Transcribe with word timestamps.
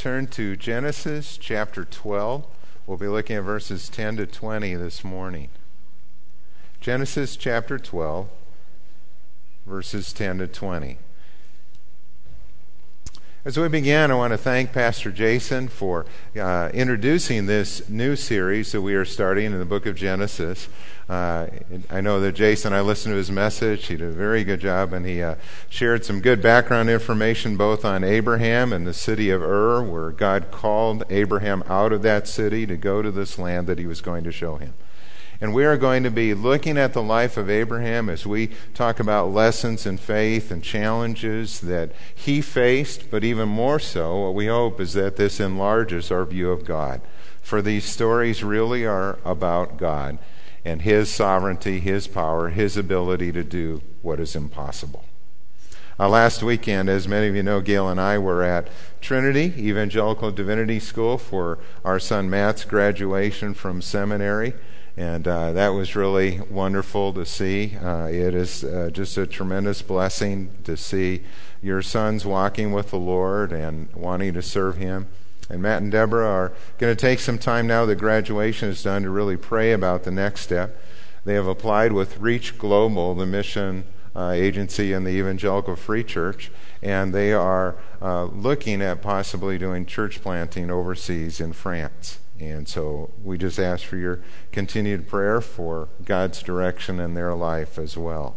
turn 0.00 0.26
to 0.26 0.56
Genesis 0.56 1.36
chapter 1.36 1.84
12. 1.84 2.46
We'll 2.86 2.96
be 2.96 3.06
looking 3.06 3.36
at 3.36 3.42
verses 3.42 3.90
10 3.90 4.16
to 4.16 4.26
20 4.26 4.74
this 4.76 5.04
morning. 5.04 5.50
Genesis 6.80 7.36
chapter 7.36 7.78
12, 7.78 8.26
verses 9.66 10.14
10 10.14 10.38
to 10.38 10.46
20. 10.46 10.96
As 13.42 13.56
we 13.56 13.68
begin, 13.68 14.10
I 14.10 14.16
want 14.16 14.34
to 14.34 14.36
thank 14.36 14.70
Pastor 14.70 15.10
Jason 15.10 15.68
for 15.68 16.04
uh, 16.38 16.68
introducing 16.74 17.46
this 17.46 17.88
new 17.88 18.14
series 18.14 18.70
that 18.72 18.82
we 18.82 18.92
are 18.92 19.06
starting 19.06 19.46
in 19.46 19.58
the 19.58 19.64
book 19.64 19.86
of 19.86 19.96
Genesis. 19.96 20.68
Uh, 21.08 21.46
I 21.88 22.02
know 22.02 22.20
that 22.20 22.32
Jason, 22.32 22.74
I 22.74 22.82
listened 22.82 23.14
to 23.14 23.16
his 23.16 23.30
message. 23.30 23.86
He 23.86 23.96
did 23.96 24.10
a 24.10 24.12
very 24.12 24.44
good 24.44 24.60
job, 24.60 24.92
and 24.92 25.06
he 25.06 25.22
uh, 25.22 25.36
shared 25.70 26.04
some 26.04 26.20
good 26.20 26.42
background 26.42 26.90
information 26.90 27.56
both 27.56 27.82
on 27.82 28.04
Abraham 28.04 28.74
and 28.74 28.86
the 28.86 28.92
city 28.92 29.30
of 29.30 29.40
Ur, 29.40 29.84
where 29.84 30.10
God 30.10 30.50
called 30.50 31.04
Abraham 31.08 31.64
out 31.66 31.94
of 31.94 32.02
that 32.02 32.28
city 32.28 32.66
to 32.66 32.76
go 32.76 33.00
to 33.00 33.10
this 33.10 33.38
land 33.38 33.66
that 33.68 33.78
he 33.78 33.86
was 33.86 34.02
going 34.02 34.22
to 34.24 34.32
show 34.32 34.56
him. 34.56 34.74
And 35.40 35.54
we 35.54 35.64
are 35.64 35.78
going 35.78 36.02
to 36.02 36.10
be 36.10 36.34
looking 36.34 36.76
at 36.76 36.92
the 36.92 37.02
life 37.02 37.38
of 37.38 37.48
Abraham 37.48 38.10
as 38.10 38.26
we 38.26 38.50
talk 38.74 39.00
about 39.00 39.32
lessons 39.32 39.86
in 39.86 39.96
faith 39.96 40.50
and 40.50 40.62
challenges 40.62 41.60
that 41.60 41.92
he 42.14 42.42
faced, 42.42 43.10
but 43.10 43.24
even 43.24 43.48
more 43.48 43.78
so, 43.78 44.18
what 44.24 44.34
we 44.34 44.48
hope 44.48 44.80
is 44.80 44.92
that 44.92 45.16
this 45.16 45.40
enlarges 45.40 46.10
our 46.10 46.26
view 46.26 46.50
of 46.50 46.66
God. 46.66 47.00
For 47.40 47.62
these 47.62 47.86
stories 47.86 48.44
really 48.44 48.84
are 48.84 49.18
about 49.24 49.78
God 49.78 50.18
and 50.62 50.82
his 50.82 51.08
sovereignty, 51.12 51.80
his 51.80 52.06
power, 52.06 52.50
his 52.50 52.76
ability 52.76 53.32
to 53.32 53.42
do 53.42 53.80
what 54.02 54.20
is 54.20 54.36
impossible. 54.36 55.04
Uh, 55.98 56.08
last 56.08 56.42
weekend, 56.42 56.88
as 56.88 57.08
many 57.08 57.28
of 57.28 57.34
you 57.34 57.42
know, 57.42 57.60
Gail 57.60 57.88
and 57.88 58.00
I 58.00 58.18
were 58.18 58.42
at 58.42 58.68
Trinity 59.00 59.54
Evangelical 59.56 60.30
Divinity 60.30 60.80
School 60.80 61.18
for 61.18 61.58
our 61.84 61.98
son 61.98 62.30
Matt's 62.30 62.64
graduation 62.64 63.52
from 63.52 63.82
seminary. 63.82 64.54
And 65.00 65.26
uh, 65.26 65.52
that 65.52 65.68
was 65.68 65.96
really 65.96 66.40
wonderful 66.50 67.14
to 67.14 67.24
see. 67.24 67.74
Uh, 67.74 68.08
it 68.08 68.34
is 68.34 68.62
uh, 68.62 68.90
just 68.92 69.16
a 69.16 69.26
tremendous 69.26 69.80
blessing 69.80 70.50
to 70.64 70.76
see 70.76 71.22
your 71.62 71.80
sons 71.80 72.26
walking 72.26 72.70
with 72.72 72.90
the 72.90 72.98
Lord 72.98 73.50
and 73.50 73.90
wanting 73.94 74.34
to 74.34 74.42
serve 74.42 74.76
Him. 74.76 75.08
And 75.48 75.62
Matt 75.62 75.80
and 75.80 75.90
Deborah 75.90 76.28
are 76.28 76.52
going 76.76 76.94
to 76.94 77.00
take 77.00 77.18
some 77.18 77.38
time 77.38 77.66
now 77.66 77.86
that 77.86 77.96
graduation 77.96 78.68
is 78.68 78.82
done 78.82 79.04
to 79.04 79.08
really 79.08 79.38
pray 79.38 79.72
about 79.72 80.02
the 80.02 80.10
next 80.10 80.42
step. 80.42 80.78
They 81.24 81.32
have 81.32 81.46
applied 81.46 81.94
with 81.94 82.18
Reach 82.18 82.58
Global, 82.58 83.14
the 83.14 83.24
mission 83.24 83.84
uh, 84.14 84.32
agency 84.34 84.92
in 84.92 85.04
the 85.04 85.12
Evangelical 85.12 85.76
Free 85.76 86.04
Church, 86.04 86.50
and 86.82 87.14
they 87.14 87.32
are 87.32 87.76
uh, 88.02 88.24
looking 88.24 88.82
at 88.82 89.00
possibly 89.00 89.56
doing 89.56 89.86
church 89.86 90.20
planting 90.20 90.70
overseas 90.70 91.40
in 91.40 91.54
France. 91.54 92.18
And 92.40 92.66
so 92.66 93.10
we 93.22 93.36
just 93.36 93.58
ask 93.58 93.84
for 93.84 93.96
your 93.96 94.20
continued 94.50 95.06
prayer 95.06 95.40
for 95.40 95.88
God's 96.04 96.42
direction 96.42 96.98
in 96.98 97.14
their 97.14 97.34
life 97.34 97.78
as 97.78 97.96
well. 97.96 98.36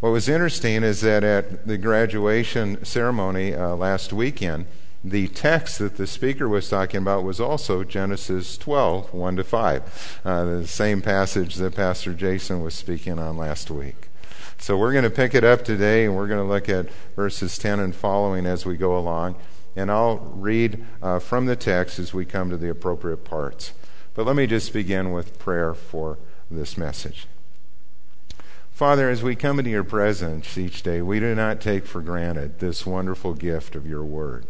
What 0.00 0.10
was 0.10 0.28
interesting 0.28 0.82
is 0.82 1.02
that 1.02 1.22
at 1.22 1.66
the 1.66 1.78
graduation 1.78 2.84
ceremony 2.84 3.54
uh, 3.54 3.76
last 3.76 4.12
weekend, 4.12 4.66
the 5.04 5.28
text 5.28 5.78
that 5.78 5.96
the 5.96 6.06
speaker 6.06 6.48
was 6.48 6.68
talking 6.68 6.98
about 6.98 7.24
was 7.24 7.40
also 7.40 7.84
Genesis 7.84 8.58
12, 8.58 9.14
1 9.14 9.36
to 9.36 9.44
5, 9.44 10.20
uh, 10.24 10.44
the 10.44 10.66
same 10.66 11.00
passage 11.00 11.56
that 11.56 11.74
Pastor 11.74 12.12
Jason 12.12 12.62
was 12.62 12.74
speaking 12.74 13.18
on 13.18 13.36
last 13.36 13.70
week. 13.70 14.08
So 14.58 14.76
we're 14.76 14.92
going 14.92 15.04
to 15.04 15.10
pick 15.10 15.34
it 15.34 15.44
up 15.44 15.64
today 15.64 16.04
and 16.04 16.16
we're 16.16 16.28
going 16.28 16.46
to 16.46 16.50
look 16.50 16.68
at 16.68 16.90
verses 17.16 17.56
10 17.56 17.80
and 17.80 17.94
following 17.94 18.44
as 18.44 18.66
we 18.66 18.76
go 18.76 18.98
along 18.98 19.36
and 19.76 19.90
I'll 19.90 20.18
read 20.18 20.84
uh, 21.02 21.18
from 21.18 21.46
the 21.46 21.56
text 21.56 21.98
as 21.98 22.12
we 22.12 22.24
come 22.24 22.50
to 22.50 22.56
the 22.56 22.70
appropriate 22.70 23.24
parts. 23.24 23.72
But 24.14 24.26
let 24.26 24.36
me 24.36 24.46
just 24.46 24.72
begin 24.72 25.12
with 25.12 25.38
prayer 25.38 25.74
for 25.74 26.18
this 26.50 26.76
message. 26.76 27.26
Father, 28.70 29.10
as 29.10 29.22
we 29.22 29.36
come 29.36 29.58
into 29.58 29.70
your 29.70 29.84
presence 29.84 30.56
each 30.56 30.82
day, 30.82 31.02
we 31.02 31.20
do 31.20 31.34
not 31.34 31.60
take 31.60 31.84
for 31.84 32.00
granted 32.00 32.58
this 32.58 32.86
wonderful 32.86 33.34
gift 33.34 33.76
of 33.76 33.86
your 33.86 34.02
word. 34.02 34.46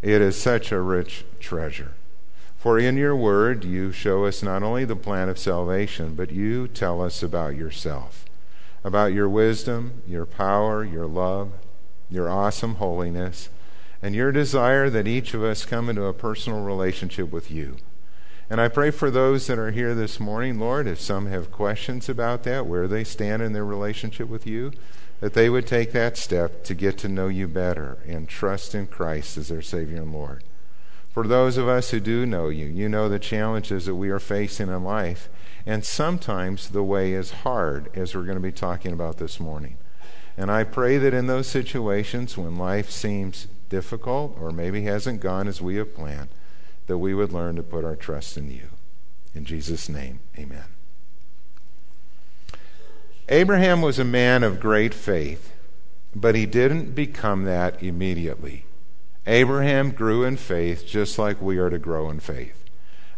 It 0.00 0.20
is 0.20 0.40
such 0.40 0.72
a 0.72 0.80
rich 0.80 1.24
treasure. 1.38 1.92
For 2.56 2.78
in 2.78 2.96
your 2.96 3.14
word, 3.14 3.64
you 3.64 3.92
show 3.92 4.24
us 4.24 4.42
not 4.42 4.62
only 4.62 4.84
the 4.84 4.96
plan 4.96 5.28
of 5.28 5.38
salvation, 5.38 6.14
but 6.14 6.30
you 6.30 6.66
tell 6.66 7.02
us 7.02 7.22
about 7.22 7.56
yourself, 7.56 8.24
about 8.84 9.12
your 9.12 9.28
wisdom, 9.28 10.02
your 10.06 10.26
power, 10.26 10.82
your 10.82 11.06
love, 11.06 11.52
your 12.08 12.30
awesome 12.30 12.76
holiness 12.76 13.48
and 14.02 14.14
your 14.14 14.32
desire 14.32 14.90
that 14.90 15.06
each 15.06 15.32
of 15.32 15.44
us 15.44 15.64
come 15.64 15.88
into 15.88 16.04
a 16.04 16.12
personal 16.12 16.62
relationship 16.62 17.30
with 17.30 17.50
you. 17.50 17.76
And 18.50 18.60
I 18.60 18.68
pray 18.68 18.90
for 18.90 19.10
those 19.10 19.46
that 19.46 19.58
are 19.58 19.70
here 19.70 19.94
this 19.94 20.20
morning, 20.20 20.58
Lord, 20.58 20.86
if 20.86 21.00
some 21.00 21.26
have 21.26 21.52
questions 21.52 22.08
about 22.08 22.42
that, 22.42 22.66
where 22.66 22.88
they 22.88 23.04
stand 23.04 23.40
in 23.40 23.52
their 23.52 23.64
relationship 23.64 24.28
with 24.28 24.46
you, 24.46 24.72
that 25.20 25.34
they 25.34 25.48
would 25.48 25.66
take 25.66 25.92
that 25.92 26.18
step 26.18 26.64
to 26.64 26.74
get 26.74 26.98
to 26.98 27.08
know 27.08 27.28
you 27.28 27.46
better 27.46 27.98
and 28.06 28.28
trust 28.28 28.74
in 28.74 28.88
Christ 28.88 29.38
as 29.38 29.48
their 29.48 29.62
Savior 29.62 30.02
and 30.02 30.12
Lord. 30.12 30.42
For 31.08 31.26
those 31.26 31.56
of 31.56 31.68
us 31.68 31.90
who 31.90 32.00
do 32.00 32.26
know 32.26 32.48
you, 32.48 32.66
you 32.66 32.88
know 32.88 33.08
the 33.08 33.18
challenges 33.18 33.86
that 33.86 33.94
we 33.94 34.10
are 34.10 34.18
facing 34.18 34.68
in 34.68 34.82
life, 34.82 35.28
and 35.64 35.84
sometimes 35.84 36.70
the 36.70 36.82
way 36.82 37.12
is 37.12 37.30
hard, 37.30 37.88
as 37.96 38.14
we're 38.14 38.24
going 38.24 38.36
to 38.36 38.40
be 38.42 38.50
talking 38.50 38.92
about 38.92 39.18
this 39.18 39.38
morning. 39.38 39.76
And 40.36 40.50
I 40.50 40.64
pray 40.64 40.98
that 40.98 41.14
in 41.14 41.26
those 41.26 41.46
situations 41.46 42.36
when 42.36 42.56
life 42.56 42.90
seems 42.90 43.46
difficult 43.72 44.36
or 44.38 44.50
maybe 44.50 44.82
hasn't 44.82 45.22
gone 45.22 45.48
as 45.48 45.62
we 45.62 45.76
have 45.76 45.94
planned, 45.94 46.28
that 46.88 46.98
we 46.98 47.14
would 47.14 47.32
learn 47.32 47.56
to 47.56 47.62
put 47.62 47.86
our 47.86 47.96
trust 47.96 48.36
in 48.36 48.50
you. 48.50 48.68
In 49.34 49.46
Jesus' 49.46 49.88
name, 49.88 50.20
amen. 50.38 50.64
Abraham 53.30 53.80
was 53.80 53.98
a 53.98 54.04
man 54.04 54.42
of 54.42 54.60
great 54.60 54.92
faith, 54.92 55.54
but 56.14 56.34
he 56.34 56.44
didn't 56.44 56.94
become 56.94 57.44
that 57.44 57.82
immediately. 57.82 58.66
Abraham 59.26 59.92
grew 59.92 60.22
in 60.22 60.36
faith 60.36 60.86
just 60.86 61.18
like 61.18 61.40
we 61.40 61.56
are 61.56 61.70
to 61.70 61.78
grow 61.78 62.10
in 62.10 62.20
faith. 62.20 62.61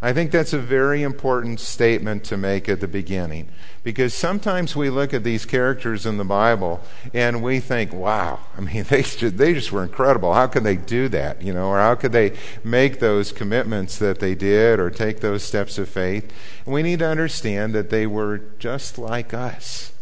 I 0.04 0.12
think 0.12 0.32
that's 0.32 0.52
a 0.52 0.58
very 0.58 1.02
important 1.02 1.60
statement 1.60 2.24
to 2.24 2.36
make 2.36 2.68
at 2.68 2.80
the 2.80 2.86
beginning 2.86 3.48
because 3.84 4.12
sometimes 4.12 4.76
we 4.76 4.90
look 4.90 5.14
at 5.14 5.24
these 5.24 5.46
characters 5.46 6.04
in 6.04 6.18
the 6.18 6.26
Bible 6.26 6.82
and 7.14 7.42
we 7.42 7.58
think, 7.58 7.90
wow, 7.90 8.40
I 8.54 8.60
mean, 8.60 8.82
they 8.90 9.00
just, 9.00 9.38
they 9.38 9.54
just 9.54 9.72
were 9.72 9.82
incredible. 9.82 10.34
How 10.34 10.46
could 10.46 10.62
they 10.62 10.76
do 10.76 11.08
that? 11.08 11.40
You 11.40 11.54
know, 11.54 11.68
or 11.68 11.78
how 11.78 11.94
could 11.94 12.12
they 12.12 12.36
make 12.62 13.00
those 13.00 13.32
commitments 13.32 13.98
that 13.98 14.20
they 14.20 14.34
did 14.34 14.78
or 14.78 14.90
take 14.90 15.20
those 15.20 15.42
steps 15.42 15.78
of 15.78 15.88
faith? 15.88 16.30
And 16.66 16.74
we 16.74 16.82
need 16.82 16.98
to 16.98 17.08
understand 17.08 17.74
that 17.74 17.88
they 17.88 18.06
were 18.06 18.42
just 18.58 18.98
like 18.98 19.32
us. 19.32 19.94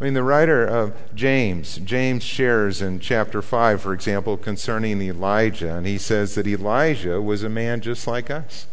I 0.00 0.04
mean, 0.04 0.14
the 0.14 0.22
writer 0.22 0.64
of 0.64 0.96
James, 1.14 1.76
James 1.84 2.22
shares 2.22 2.80
in 2.80 2.98
chapter 2.98 3.42
5, 3.42 3.82
for 3.82 3.92
example, 3.92 4.38
concerning 4.38 5.02
Elijah, 5.02 5.74
and 5.74 5.86
he 5.86 5.98
says 5.98 6.34
that 6.36 6.46
Elijah 6.46 7.20
was 7.20 7.42
a 7.42 7.50
man 7.50 7.82
just 7.82 8.06
like 8.06 8.30
us. 8.30 8.66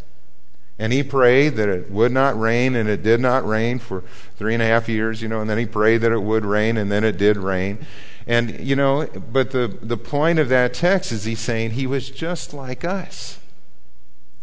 And 0.78 0.92
he 0.92 1.04
prayed 1.04 1.56
that 1.56 1.70
it 1.70 1.90
would 1.90 2.12
not 2.12 2.40
rain, 2.40 2.76
and 2.76 2.90
it 2.90 3.02
did 3.02 3.22
not 3.22 3.48
rain 3.48 3.80
for 3.80 4.04
three 4.36 4.54
and 4.54 4.62
a 4.62 4.66
half 4.66 4.90
years, 4.90 5.22
you 5.22 5.30
know, 5.30 5.40
and 5.40 5.50
then 5.50 5.58
he 5.58 5.66
prayed 5.66 6.00
that 6.00 6.12
it 6.12 6.22
would 6.22 6.46
rain, 6.46 6.76
and 6.76 6.92
then 6.92 7.04
it 7.04 7.18
did 7.18 7.38
rain. 7.38 7.86
And, 8.28 8.60
you 8.60 8.76
know, 8.76 9.08
but 9.32 9.52
the, 9.52 9.68
the 9.68 9.98
point 9.98 10.40
of 10.40 10.50
that 10.50 10.74
text 10.74 11.12
is 11.12 11.24
he's 11.24 11.40
saying 11.40 11.72
he 11.72 11.88
was 11.88 12.10
just 12.10 12.54
like 12.54 12.84
us. 12.84 13.40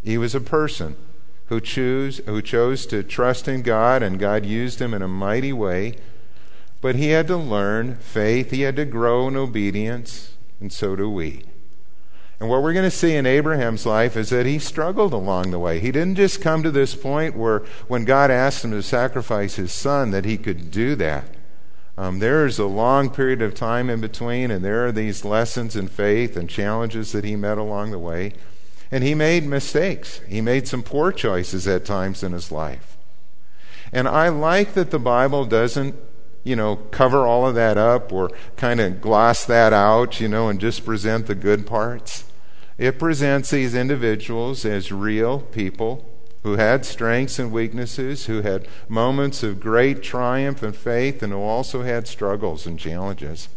He 0.03 0.16
was 0.16 0.34
a 0.34 0.41
person 0.41 0.97
who, 1.47 1.60
choose, 1.60 2.19
who 2.25 2.41
chose 2.41 2.87
to 2.87 3.03
trust 3.03 3.47
in 3.47 3.60
God, 3.60 4.03
and 4.03 4.19
God 4.19 4.47
used 4.47 4.81
him 4.81 4.94
in 4.94 5.03
a 5.03 5.09
mighty 5.09 5.53
way. 5.53 5.97
But 6.81 6.97
he 6.97 7.09
had 7.09 7.26
to 7.26 7.37
learn 7.37 7.97
faith, 7.97 8.50
he 8.50 8.62
had 8.62 8.76
to 8.76 8.84
grow 8.87 9.28
in 9.28 9.37
obedience, 9.37 10.34
and 10.60 10.72
so 10.72 10.97
do 10.97 11.10
we. 11.10 11.44
And 12.42 12.50
what 12.50 12.64
we're 12.64 12.72
going 12.72 12.91
to 12.91 12.91
see 12.91 13.14
in 13.14 13.25
Abraham's 13.25 13.86
life 13.86 14.16
is 14.16 14.30
that 14.30 14.46
he 14.46 14.58
struggled 14.58 15.12
along 15.12 15.52
the 15.52 15.61
way. 15.61 15.78
He 15.78 15.93
didn't 15.93 16.17
just 16.17 16.40
come 16.40 16.64
to 16.64 16.72
this 16.72 16.96
point 16.96 17.37
where, 17.37 17.61
when 17.87 18.05
God 18.05 18.32
asked 18.32 18.64
him 18.64 18.72
to 18.72 18.82
sacrifice 18.82 19.55
his 19.55 19.70
son, 19.70 20.11
that 20.11 20.25
he 20.25 20.37
could 20.37 20.72
do 20.72 20.96
that. 20.96 21.26
Um, 21.96 22.19
there 22.19 22.44
is 22.44 22.58
a 22.58 22.67
long 22.67 23.11
period 23.11 23.43
of 23.43 23.55
time 23.55 23.88
in 23.88 24.00
between, 24.00 24.50
and 24.50 24.64
there 24.64 24.84
are 24.84 24.90
these 24.90 25.25
lessons 25.25 25.76
in 25.76 25.87
faith 25.87 26.37
and 26.37 26.50
challenges 26.50 27.12
that 27.12 27.22
he 27.22 27.37
met 27.37 27.58
along 27.58 27.93
the 27.93 27.99
way. 28.00 28.32
And 28.90 29.05
he 29.05 29.14
made 29.14 29.46
mistakes. 29.46 30.19
He 30.26 30.40
made 30.40 30.67
some 30.67 30.82
poor 30.82 31.12
choices 31.12 31.69
at 31.69 31.84
times 31.84 32.25
in 32.25 32.32
his 32.32 32.50
life. 32.50 32.96
And 33.93 34.08
I 34.08 34.31
like 34.31 34.75
that 34.75 34.90
the 34.90 34.99
Bible 34.99 35.44
doesn't 35.44 35.94
you 36.43 36.56
know, 36.56 36.75
cover 36.75 37.25
all 37.25 37.46
of 37.46 37.55
that 37.55 37.78
up 37.78 38.12
or 38.12 38.32
kind 38.56 38.81
of 38.81 39.00
gloss 39.00 39.44
that 39.44 39.72
out, 39.72 40.20
you 40.20 40.26
know, 40.26 40.49
and 40.49 40.58
just 40.58 40.84
present 40.84 41.28
the 41.28 41.37
good 41.37 41.69
parts. 41.69 42.25
It 42.78 42.98
presents 42.98 43.50
these 43.50 43.74
individuals 43.74 44.64
as 44.64 44.90
real 44.92 45.40
people 45.40 46.08
who 46.42 46.56
had 46.56 46.84
strengths 46.84 47.38
and 47.38 47.52
weaknesses, 47.52 48.26
who 48.26 48.42
had 48.42 48.66
moments 48.88 49.42
of 49.42 49.60
great 49.60 50.02
triumph 50.02 50.62
and 50.62 50.74
faith, 50.74 51.22
and 51.22 51.32
who 51.32 51.40
also 51.40 51.82
had 51.82 52.08
struggles 52.08 52.66
and 52.66 52.78
challenges. 52.78 53.48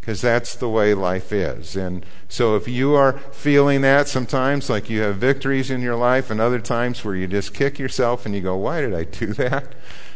because 0.00 0.22
that's 0.22 0.56
the 0.56 0.68
way 0.68 0.94
life 0.94 1.30
is. 1.30 1.76
And 1.76 2.04
so 2.28 2.56
if 2.56 2.66
you 2.66 2.94
are 2.94 3.18
feeling 3.32 3.82
that 3.82 4.08
sometimes, 4.08 4.70
like 4.70 4.88
you 4.88 5.02
have 5.02 5.16
victories 5.16 5.70
in 5.70 5.82
your 5.82 5.94
life, 5.94 6.30
and 6.30 6.40
other 6.40 6.58
times 6.58 7.04
where 7.04 7.14
you 7.14 7.26
just 7.26 7.52
kick 7.52 7.78
yourself 7.78 8.24
and 8.24 8.34
you 8.34 8.40
go, 8.40 8.56
Why 8.56 8.80
did 8.80 8.94
I 8.94 9.04
do 9.04 9.26
that? 9.34 9.74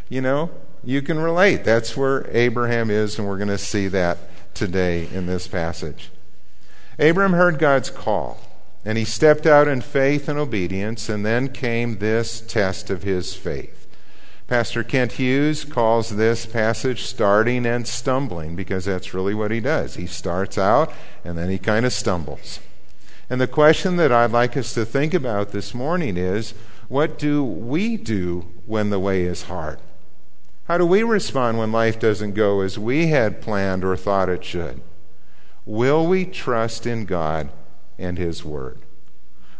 You 0.08 0.22
know, 0.22 0.50
you 0.82 1.02
can 1.02 1.18
relate. 1.18 1.64
That's 1.64 1.96
where 1.96 2.26
Abraham 2.34 2.90
is, 2.90 3.18
and 3.18 3.28
we're 3.28 3.36
going 3.38 3.48
to 3.48 3.58
see 3.58 3.88
that 3.88 4.18
today 4.54 5.06
in 5.12 5.26
this 5.26 5.46
passage. 5.46 6.10
Abram 6.98 7.32
heard 7.32 7.58
God's 7.58 7.90
call, 7.90 8.38
and 8.84 8.96
he 8.96 9.04
stepped 9.04 9.46
out 9.46 9.66
in 9.66 9.80
faith 9.80 10.28
and 10.28 10.38
obedience, 10.38 11.08
and 11.08 11.24
then 11.24 11.48
came 11.48 11.98
this 11.98 12.40
test 12.40 12.90
of 12.90 13.02
his 13.02 13.34
faith. 13.34 13.84
Pastor 14.46 14.84
Kent 14.84 15.12
Hughes 15.12 15.64
calls 15.64 16.10
this 16.10 16.44
passage 16.44 17.02
starting 17.02 17.64
and 17.64 17.88
stumbling 17.88 18.54
because 18.54 18.84
that's 18.84 19.14
really 19.14 19.32
what 19.32 19.50
he 19.50 19.58
does. 19.58 19.94
He 19.94 20.06
starts 20.06 20.58
out 20.58 20.92
and 21.24 21.38
then 21.38 21.48
he 21.48 21.58
kind 21.58 21.86
of 21.86 21.94
stumbles. 21.94 22.60
And 23.30 23.40
the 23.40 23.46
question 23.46 23.96
that 23.96 24.12
I'd 24.12 24.32
like 24.32 24.54
us 24.54 24.74
to 24.74 24.84
think 24.84 25.14
about 25.14 25.52
this 25.52 25.72
morning 25.72 26.18
is 26.18 26.52
what 26.88 27.18
do 27.18 27.42
we 27.42 27.96
do 27.96 28.46
when 28.66 28.90
the 28.90 29.00
way 29.00 29.22
is 29.22 29.44
hard? 29.44 29.78
How 30.64 30.76
do 30.76 30.84
we 30.84 31.02
respond 31.02 31.56
when 31.56 31.72
life 31.72 31.98
doesn't 31.98 32.34
go 32.34 32.60
as 32.60 32.78
we 32.78 33.06
had 33.06 33.40
planned 33.40 33.82
or 33.82 33.96
thought 33.96 34.28
it 34.28 34.44
should? 34.44 34.82
Will 35.66 36.06
we 36.06 36.24
trust 36.24 36.86
in 36.86 37.04
God 37.04 37.50
and 37.98 38.18
His 38.18 38.44
Word? 38.44 38.80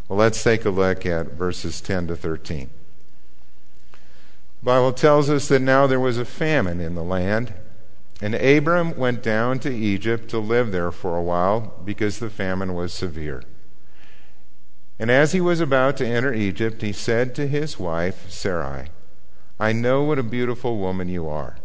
Well, 0.09 0.19
let's 0.19 0.43
take 0.43 0.65
a 0.65 0.71
look 0.71 1.07
at 1.07 1.33
verses 1.33 1.81
10 1.81 2.09
to 2.09 2.17
13. 2.17 2.71
The 3.93 4.65
Bible 4.65 4.93
tells 4.93 5.31
us 5.31 5.49
that 5.49 5.63
now 5.63 5.87
there 5.87 6.01
was 6.01 6.19
a 6.19 6.25
famine 6.25 6.81
in 6.81 6.95
the 6.95 7.03
land, 7.03 7.55
and 8.21 8.35
Abram 8.35 8.97
went 8.97 9.23
down 9.23 9.59
to 9.61 9.75
Egypt 9.75 10.29
to 10.31 10.39
live 10.39 10.73
there 10.73 10.91
for 10.91 11.17
a 11.17 11.23
while 11.23 11.75
because 11.85 12.19
the 12.19 12.31
famine 12.31 12.75
was 12.75 12.93
severe. 12.93 13.43
And 14.99 15.11
as 15.11 15.33
he 15.33 15.41
was 15.41 15.61
about 15.61 15.97
to 15.99 16.07
enter 16.07 16.33
Egypt, 16.33 16.83
he 16.83 16.93
said 16.93 17.35
to 17.35 17.49
his 17.49 17.79
wife, 17.79 18.31
Sarai, 18.31 18.89
I 19.59 19.73
know 19.73 20.03
what 20.03 20.19
a 20.19 20.23
beautiful 20.23 20.79
woman 20.79 21.09
you 21.09 21.29
are. 21.29 21.57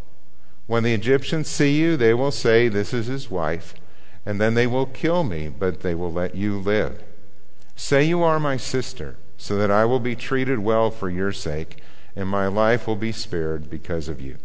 When 0.68 0.84
the 0.84 0.94
Egyptians 0.94 1.48
see 1.48 1.80
you, 1.80 1.98
they 1.98 2.14
will 2.14 2.32
say, 2.32 2.68
This 2.68 2.94
is 2.94 3.08
his 3.08 3.30
wife, 3.30 3.74
and 4.26 4.40
then 4.40 4.54
they 4.54 4.68
will 4.68 4.86
kill 4.86 5.24
me, 5.24 5.48
but 5.50 5.82
they 5.82 5.96
will 5.96 6.12
let 6.12 6.36
you 6.36 6.58
live. 6.58 7.04
Say 7.76 8.04
you 8.04 8.24
are 8.24 8.40
my 8.40 8.58
sister, 8.58 9.16
so 9.38 9.56
that 9.58 9.72
I 9.72 9.86
will 9.86 10.00
be 10.00 10.16
treated 10.16 10.60
well 10.60 10.92
for 10.92 11.10
your 11.10 11.32
sake 11.32 11.82
and 12.16 12.28
my 12.28 12.48
life 12.48 12.86
will 12.86 12.98
be 12.98 13.14
spared 13.14 13.70
because 13.70 14.10
of 14.10 14.20
you. 14.20 14.38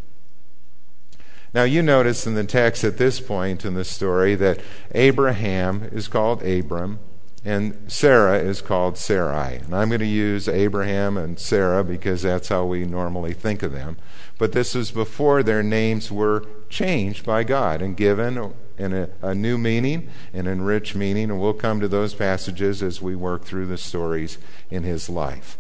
Now, 1.52 1.64
you 1.64 1.82
notice 1.82 2.26
in 2.26 2.34
the 2.34 2.44
text 2.44 2.84
at 2.84 2.98
this 2.98 3.20
point 3.20 3.64
in 3.64 3.74
the 3.74 3.84
story 3.84 4.34
that 4.36 4.60
Abraham 4.92 5.88
is 5.92 6.08
called 6.08 6.42
Abram 6.42 6.98
and 7.44 7.76
Sarah 7.86 8.38
is 8.38 8.60
called 8.60 8.96
Sarai. 8.96 9.56
And 9.56 9.74
I'm 9.74 9.88
going 9.88 10.00
to 10.00 10.06
use 10.06 10.48
Abraham 10.48 11.16
and 11.16 11.38
Sarah 11.38 11.84
because 11.84 12.22
that's 12.22 12.48
how 12.48 12.64
we 12.64 12.84
normally 12.84 13.34
think 13.34 13.62
of 13.62 13.72
them. 13.72 13.98
But 14.38 14.52
this 14.52 14.74
was 14.74 14.90
before 14.90 15.42
their 15.42 15.62
names 15.62 16.10
were 16.10 16.46
changed 16.74 17.24
by 17.24 17.44
God 17.44 17.80
and 17.80 17.96
given 17.96 18.52
in 18.76 18.92
a, 18.92 19.08
a 19.22 19.32
new 19.32 19.56
meaning, 19.56 20.10
an 20.32 20.48
enriched 20.48 20.96
meaning. 20.96 21.30
And 21.30 21.40
we'll 21.40 21.54
come 21.54 21.80
to 21.80 21.88
those 21.88 22.14
passages 22.14 22.82
as 22.82 23.00
we 23.00 23.14
work 23.14 23.44
through 23.44 23.66
the 23.66 23.78
stories 23.78 24.38
in 24.70 24.82
his 24.82 25.08
life. 25.08 25.56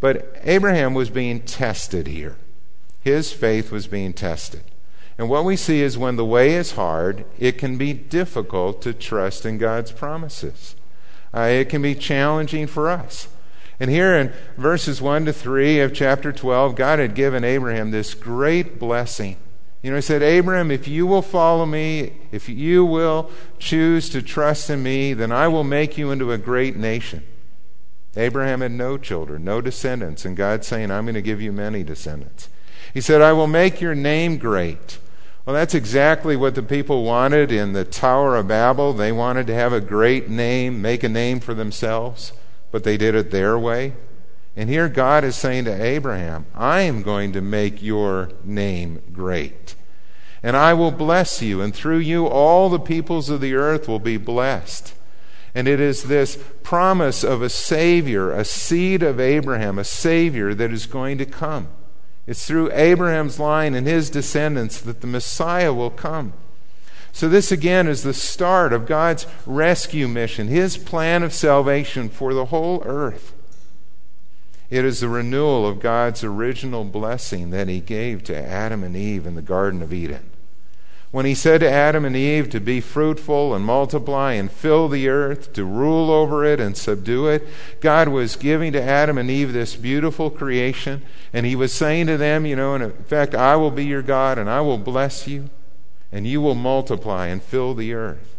But 0.00 0.34
Abraham 0.42 0.94
was 0.94 1.10
being 1.10 1.40
tested 1.40 2.06
here. 2.06 2.36
His 3.02 3.32
faith 3.32 3.70
was 3.70 3.86
being 3.86 4.14
tested. 4.14 4.62
And 5.18 5.28
what 5.28 5.44
we 5.44 5.54
see 5.54 5.82
is 5.82 5.98
when 5.98 6.16
the 6.16 6.24
way 6.24 6.54
is 6.54 6.72
hard, 6.72 7.24
it 7.38 7.58
can 7.58 7.76
be 7.76 7.92
difficult 7.92 8.82
to 8.82 8.94
trust 8.94 9.44
in 9.46 9.58
God's 9.58 9.92
promises. 9.92 10.76
Uh, 11.34 11.42
it 11.42 11.68
can 11.68 11.82
be 11.82 11.94
challenging 11.94 12.66
for 12.66 12.88
us. 12.88 13.28
And 13.78 13.90
here 13.90 14.14
in 14.14 14.32
verses 14.56 15.02
1 15.02 15.26
to 15.26 15.32
3 15.32 15.80
of 15.80 15.92
chapter 15.92 16.32
12, 16.32 16.74
God 16.74 16.98
had 16.98 17.14
given 17.14 17.44
Abraham 17.44 17.90
this 17.90 18.14
great 18.14 18.78
blessing. 18.78 19.36
You 19.86 19.92
know, 19.92 19.98
He 19.98 20.02
said, 20.02 20.20
Abraham, 20.20 20.72
if 20.72 20.88
you 20.88 21.06
will 21.06 21.22
follow 21.22 21.64
me, 21.64 22.14
if 22.32 22.48
you 22.48 22.84
will 22.84 23.30
choose 23.60 24.10
to 24.10 24.20
trust 24.20 24.68
in 24.68 24.82
me, 24.82 25.12
then 25.14 25.30
I 25.30 25.46
will 25.46 25.62
make 25.62 25.96
you 25.96 26.10
into 26.10 26.32
a 26.32 26.38
great 26.38 26.74
nation. 26.76 27.22
Abraham 28.16 28.62
had 28.62 28.72
no 28.72 28.98
children, 28.98 29.44
no 29.44 29.60
descendants, 29.60 30.24
and 30.24 30.36
God's 30.36 30.66
saying, 30.66 30.90
I'm 30.90 31.04
going 31.04 31.14
to 31.14 31.22
give 31.22 31.40
you 31.40 31.52
many 31.52 31.84
descendants. 31.84 32.48
He 32.94 33.00
said, 33.00 33.22
I 33.22 33.32
will 33.32 33.46
make 33.46 33.80
your 33.80 33.94
name 33.94 34.38
great. 34.38 34.98
Well, 35.44 35.54
that's 35.54 35.72
exactly 35.72 36.34
what 36.34 36.56
the 36.56 36.64
people 36.64 37.04
wanted 37.04 37.52
in 37.52 37.72
the 37.72 37.84
Tower 37.84 38.34
of 38.34 38.48
Babel. 38.48 38.92
They 38.92 39.12
wanted 39.12 39.46
to 39.46 39.54
have 39.54 39.72
a 39.72 39.80
great 39.80 40.28
name, 40.28 40.82
make 40.82 41.04
a 41.04 41.08
name 41.08 41.38
for 41.38 41.54
themselves, 41.54 42.32
but 42.72 42.82
they 42.82 42.96
did 42.96 43.14
it 43.14 43.30
their 43.30 43.56
way. 43.56 43.92
And 44.56 44.68
here 44.68 44.88
God 44.88 45.22
is 45.22 45.36
saying 45.36 45.66
to 45.66 45.80
Abraham, 45.80 46.46
I 46.56 46.80
am 46.80 47.02
going 47.02 47.34
to 47.34 47.40
make 47.40 47.84
your 47.84 48.30
name 48.42 49.00
great. 49.12 49.75
And 50.46 50.56
I 50.56 50.74
will 50.74 50.92
bless 50.92 51.42
you, 51.42 51.60
and 51.60 51.74
through 51.74 51.98
you 51.98 52.28
all 52.28 52.68
the 52.68 52.78
peoples 52.78 53.30
of 53.30 53.40
the 53.40 53.54
earth 53.54 53.88
will 53.88 53.98
be 53.98 54.16
blessed. 54.16 54.94
And 55.56 55.66
it 55.66 55.80
is 55.80 56.04
this 56.04 56.38
promise 56.62 57.24
of 57.24 57.42
a 57.42 57.48
Savior, 57.48 58.30
a 58.30 58.44
seed 58.44 59.02
of 59.02 59.18
Abraham, 59.18 59.76
a 59.76 59.82
Savior 59.82 60.54
that 60.54 60.70
is 60.70 60.86
going 60.86 61.18
to 61.18 61.26
come. 61.26 61.66
It's 62.28 62.46
through 62.46 62.70
Abraham's 62.74 63.40
line 63.40 63.74
and 63.74 63.88
his 63.88 64.08
descendants 64.08 64.80
that 64.82 65.00
the 65.00 65.08
Messiah 65.08 65.74
will 65.74 65.90
come. 65.90 66.32
So, 67.10 67.28
this 67.28 67.50
again 67.50 67.88
is 67.88 68.04
the 68.04 68.14
start 68.14 68.72
of 68.72 68.86
God's 68.86 69.26
rescue 69.46 70.06
mission, 70.06 70.46
his 70.46 70.78
plan 70.78 71.24
of 71.24 71.32
salvation 71.32 72.08
for 72.08 72.32
the 72.32 72.46
whole 72.46 72.84
earth. 72.86 73.32
It 74.70 74.84
is 74.84 75.00
the 75.00 75.08
renewal 75.08 75.66
of 75.66 75.80
God's 75.80 76.22
original 76.22 76.84
blessing 76.84 77.50
that 77.50 77.66
he 77.66 77.80
gave 77.80 78.22
to 78.24 78.36
Adam 78.36 78.84
and 78.84 78.94
Eve 78.94 79.26
in 79.26 79.34
the 79.34 79.42
Garden 79.42 79.82
of 79.82 79.92
Eden 79.92 80.30
when 81.16 81.24
he 81.24 81.34
said 81.34 81.60
to 81.60 81.70
Adam 81.70 82.04
and 82.04 82.14
Eve 82.14 82.50
to 82.50 82.60
be 82.60 82.78
fruitful 82.78 83.54
and 83.54 83.64
multiply 83.64 84.34
and 84.34 84.52
fill 84.52 84.86
the 84.86 85.08
earth, 85.08 85.50
to 85.54 85.64
rule 85.64 86.10
over 86.10 86.44
it 86.44 86.60
and 86.60 86.76
subdue 86.76 87.26
it, 87.26 87.48
God 87.80 88.08
was 88.08 88.36
giving 88.36 88.70
to 88.74 88.82
Adam 88.82 89.16
and 89.16 89.30
Eve 89.30 89.54
this 89.54 89.76
beautiful 89.76 90.28
creation. 90.28 91.00
And 91.32 91.46
he 91.46 91.56
was 91.56 91.72
saying 91.72 92.08
to 92.08 92.18
them, 92.18 92.44
you 92.44 92.54
know, 92.54 92.74
in 92.74 92.92
fact, 93.04 93.34
I 93.34 93.56
will 93.56 93.70
be 93.70 93.86
your 93.86 94.02
God 94.02 94.36
and 94.36 94.50
I 94.50 94.60
will 94.60 94.76
bless 94.76 95.26
you 95.26 95.48
and 96.12 96.26
you 96.26 96.42
will 96.42 96.54
multiply 96.54 97.28
and 97.28 97.42
fill 97.42 97.72
the 97.72 97.94
earth. 97.94 98.36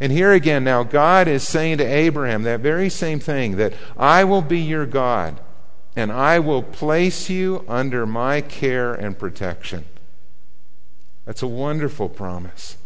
And 0.00 0.12
here 0.12 0.32
again, 0.32 0.64
now 0.64 0.84
God 0.84 1.28
is 1.28 1.46
saying 1.46 1.76
to 1.76 1.84
Abraham 1.84 2.42
that 2.44 2.60
very 2.60 2.88
same 2.88 3.20
thing 3.20 3.56
that 3.56 3.74
I 3.98 4.24
will 4.24 4.40
be 4.40 4.60
your 4.60 4.86
God 4.86 5.40
and 5.94 6.10
I 6.10 6.38
will 6.38 6.62
place 6.62 7.28
you 7.28 7.66
under 7.68 8.06
my 8.06 8.40
care 8.40 8.94
and 8.94 9.18
protection. 9.18 9.84
That's 11.24 11.42
a 11.42 11.46
wonderful 11.46 12.08
promise. 12.08 12.76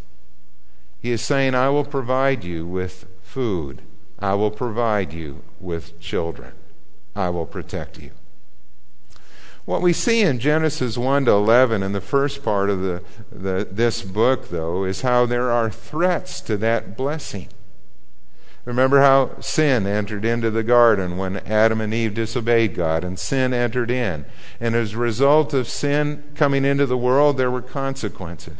He 0.99 1.11
is 1.11 1.21
saying, 1.21 1.55
I 1.55 1.69
will 1.69 1.85
provide 1.85 2.43
you 2.43 2.65
with 2.65 3.05
food. 3.21 3.81
I 4.19 4.33
will 4.33 4.51
provide 4.51 5.13
you 5.13 5.43
with 5.59 5.99
children. 5.99 6.53
I 7.15 7.29
will 7.29 7.45
protect 7.45 7.99
you. 7.99 8.11
What 9.65 9.81
we 9.81 9.91
see 9.91 10.21
in 10.21 10.39
Genesis 10.39 10.97
1 10.97 11.25
to 11.25 11.31
11 11.31 11.83
in 11.83 11.91
the 11.91 11.99
first 11.99 12.43
part 12.43 12.69
of 12.69 12.81
the, 12.81 13.03
the, 13.31 13.67
this 13.69 14.01
book, 14.01 14.49
though, 14.49 14.85
is 14.85 15.01
how 15.01 15.25
there 15.25 15.51
are 15.51 15.69
threats 15.69 16.39
to 16.41 16.55
that 16.57 16.95
blessing. 16.95 17.49
Remember 18.67 18.99
how 18.99 19.39
sin 19.39 19.87
entered 19.87 20.25
into 20.25 20.51
the 20.51 20.61
garden 20.61 21.15
when 21.15 21.37
Adam 21.37 21.79
and 21.79 21.93
Eve 21.93 22.13
disobeyed 22.13 22.75
God, 22.75 23.05
and 23.05 23.17
sin 23.17 23.53
entered 23.53 23.89
in. 23.89 24.25
And 24.59 24.75
as 24.75 24.91
a 24.91 24.97
result 24.97 25.53
of 25.53 25.69
sin 25.69 26.21
coming 26.35 26.65
into 26.65 26.85
the 26.85 26.97
world, 26.97 27.37
there 27.37 27.49
were 27.49 27.61
consequences. 27.61 28.57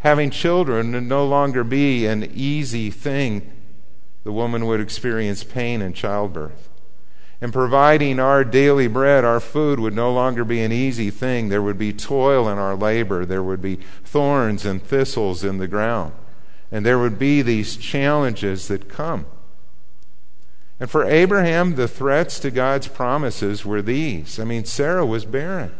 Having 0.00 0.30
children 0.30 0.90
would 0.94 1.04
no 1.04 1.24
longer 1.24 1.62
be 1.62 2.06
an 2.06 2.28
easy 2.34 2.90
thing. 2.90 3.52
The 4.24 4.32
woman 4.32 4.66
would 4.66 4.80
experience 4.80 5.44
pain 5.44 5.80
in 5.80 5.92
childbirth. 5.92 6.68
And 7.40 7.52
providing 7.52 8.18
our 8.18 8.42
daily 8.42 8.88
bread, 8.88 9.24
our 9.24 9.38
food, 9.38 9.78
would 9.78 9.94
no 9.94 10.12
longer 10.12 10.44
be 10.44 10.60
an 10.60 10.72
easy 10.72 11.08
thing. 11.08 11.50
There 11.50 11.62
would 11.62 11.78
be 11.78 11.92
toil 11.92 12.48
in 12.48 12.58
our 12.58 12.74
labor. 12.74 13.24
There 13.24 13.44
would 13.44 13.62
be 13.62 13.76
thorns 14.02 14.66
and 14.66 14.82
thistles 14.82 15.44
in 15.44 15.58
the 15.58 15.68
ground. 15.68 16.14
And 16.70 16.86
there 16.86 16.98
would 16.98 17.18
be 17.18 17.42
these 17.42 17.76
challenges 17.76 18.68
that 18.68 18.88
come. 18.88 19.26
And 20.78 20.90
for 20.90 21.04
Abraham, 21.04 21.74
the 21.74 21.88
threats 21.88 22.40
to 22.40 22.50
God's 22.50 22.88
promises 22.88 23.66
were 23.66 23.82
these. 23.82 24.38
I 24.40 24.44
mean, 24.44 24.64
Sarah 24.64 25.04
was 25.04 25.24
barren. 25.24 25.74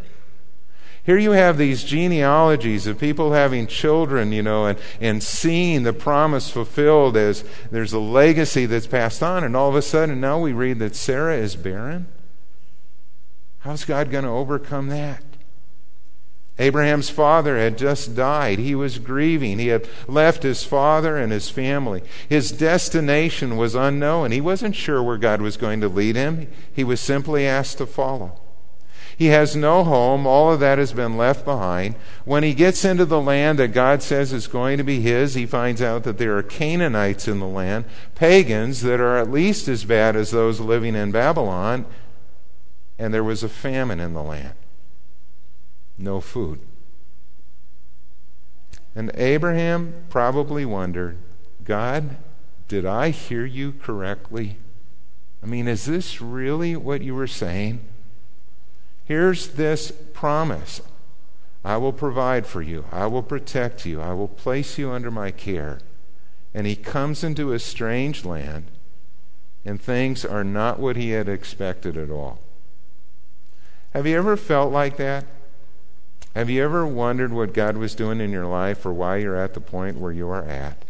Here 1.03 1.17
you 1.17 1.31
have 1.31 1.57
these 1.57 1.83
genealogies 1.83 2.87
of 2.87 2.99
people 2.99 3.33
having 3.33 3.67
children, 3.67 4.33
you 4.33 4.43
know, 4.43 4.67
and, 4.67 4.79
and 5.01 5.23
seeing 5.23 5.83
the 5.83 5.95
promise 5.95 6.51
fulfilled 6.51 7.17
as 7.17 7.43
there's 7.71 7.95
a 7.95 7.99
legacy 7.99 8.67
that's 8.67 8.87
passed 8.87 9.23
on, 9.23 9.43
and 9.43 9.57
all 9.57 9.71
of 9.71 9.75
a 9.75 9.83
sudden 9.83 10.21
now 10.21 10.39
we 10.39 10.53
read 10.53 10.79
that 10.81 10.95
Sarah 10.95 11.37
is 11.37 11.57
barren. 11.57 12.07
How's 13.61 13.87
God 13.87 14.11
going 14.11 14.25
to 14.25 14.31
overcome 14.31 14.89
that? 14.89 15.23
Abraham's 16.61 17.09
father 17.09 17.57
had 17.57 17.79
just 17.79 18.15
died. 18.15 18.59
He 18.59 18.75
was 18.75 18.99
grieving. 18.99 19.59
He 19.59 19.69
had 19.69 19.89
left 20.07 20.43
his 20.43 20.63
father 20.63 21.17
and 21.17 21.33
his 21.33 21.49
family. 21.49 22.03
His 22.29 22.53
destination 22.53 23.57
was 23.57 23.75
unknown. 23.75 24.31
He 24.31 24.43
wasn't 24.43 24.77
sure 24.77 25.03
where 25.03 25.17
God 25.17 25.41
was 25.41 25.57
going 25.57 25.81
to 25.81 25.89
lead 25.89 26.17
him. 26.17 26.49
He 26.71 26.85
was 26.85 27.01
simply 27.01 27.47
asked 27.47 27.79
to 27.79 27.87
follow. 27.87 28.39
He 29.17 29.27
has 29.27 29.57
no 29.57 29.85
home. 29.85 30.27
All 30.27 30.53
of 30.53 30.61
that 30.61 30.77
has 30.77 30.93
been 30.93 31.17
left 31.17 31.47
behind. 31.47 31.95
When 32.27 32.43
he 32.43 32.53
gets 32.53 32.85
into 32.85 33.07
the 33.07 33.23
land 33.23 33.59
that 33.59 33.69
God 33.69 34.03
says 34.03 34.31
is 34.31 34.47
going 34.47 34.77
to 34.77 34.85
be 34.85 35.01
his, 35.01 35.33
he 35.35 35.47
finds 35.47 35.81
out 35.81 36.05
that 36.05 36.19
there 36.19 36.37
are 36.37 36.43
Canaanites 36.43 37.27
in 37.27 37.39
the 37.39 37.47
land, 37.47 37.87
pagans 38.15 38.83
that 38.83 39.01
are 39.01 39.17
at 39.17 39.31
least 39.31 39.67
as 39.67 39.85
bad 39.85 40.15
as 40.15 40.31
those 40.31 40.61
living 40.61 40.95
in 40.95 41.11
Babylon, 41.11 41.87
and 42.99 43.15
there 43.15 43.25
was 43.25 43.43
a 43.43 43.49
famine 43.49 43.99
in 43.99 44.13
the 44.13 44.23
land 44.23 44.53
no 46.01 46.21
food. 46.21 46.61
And 48.95 49.11
Abraham 49.15 49.95
probably 50.09 50.65
wondered 50.65 51.17
God, 51.65 52.17
did 52.67 52.85
I 52.85 53.11
hear 53.11 53.45
you 53.45 53.73
correctly? 53.73 54.57
I 55.43 55.47
mean, 55.47 55.69
is 55.69 55.87
this 55.87 56.21
really 56.21 56.77
what 56.77 57.03
you 57.03 57.15
were 57.15 57.27
saying? 57.27 57.81
Here's 59.05 59.49
this 59.49 59.93
promise 60.13 60.81
I 61.65 61.77
will 61.77 61.93
provide 61.93 62.47
for 62.47 62.63
you, 62.63 62.85
I 62.91 63.07
will 63.07 63.23
protect 63.23 63.85
you, 63.85 64.01
I 64.01 64.13
will 64.15 64.29
place 64.29 64.79
you 64.79 64.91
under 64.91 65.11
my 65.11 65.31
care. 65.31 65.79
And 66.55 66.67
he 66.67 66.75
comes 66.75 67.23
into 67.23 67.53
a 67.53 67.59
strange 67.59 68.25
land, 68.25 68.65
and 69.65 69.81
things 69.81 70.25
are 70.25 70.43
not 70.43 70.81
what 70.81 70.97
he 70.97 71.11
had 71.11 71.29
expected 71.29 71.97
at 71.97 72.11
all. 72.11 72.41
Have 73.93 74.07
you 74.07 74.17
ever 74.17 74.37
felt 74.37 74.73
like 74.73 74.97
that? 74.97 75.27
Have 76.35 76.49
you 76.49 76.63
ever 76.63 76.87
wondered 76.87 77.33
what 77.33 77.53
God 77.53 77.77
was 77.77 77.95
doing 77.95 78.21
in 78.21 78.31
your 78.31 78.47
life 78.47 78.87
or 78.87 78.93
why 78.93 79.17
you're 79.17 79.37
at 79.37 79.55
the 79.55 79.61
point 79.61 79.99
where 79.99 80.13
you 80.13 80.29
are 80.29 80.45
at? 80.45 80.85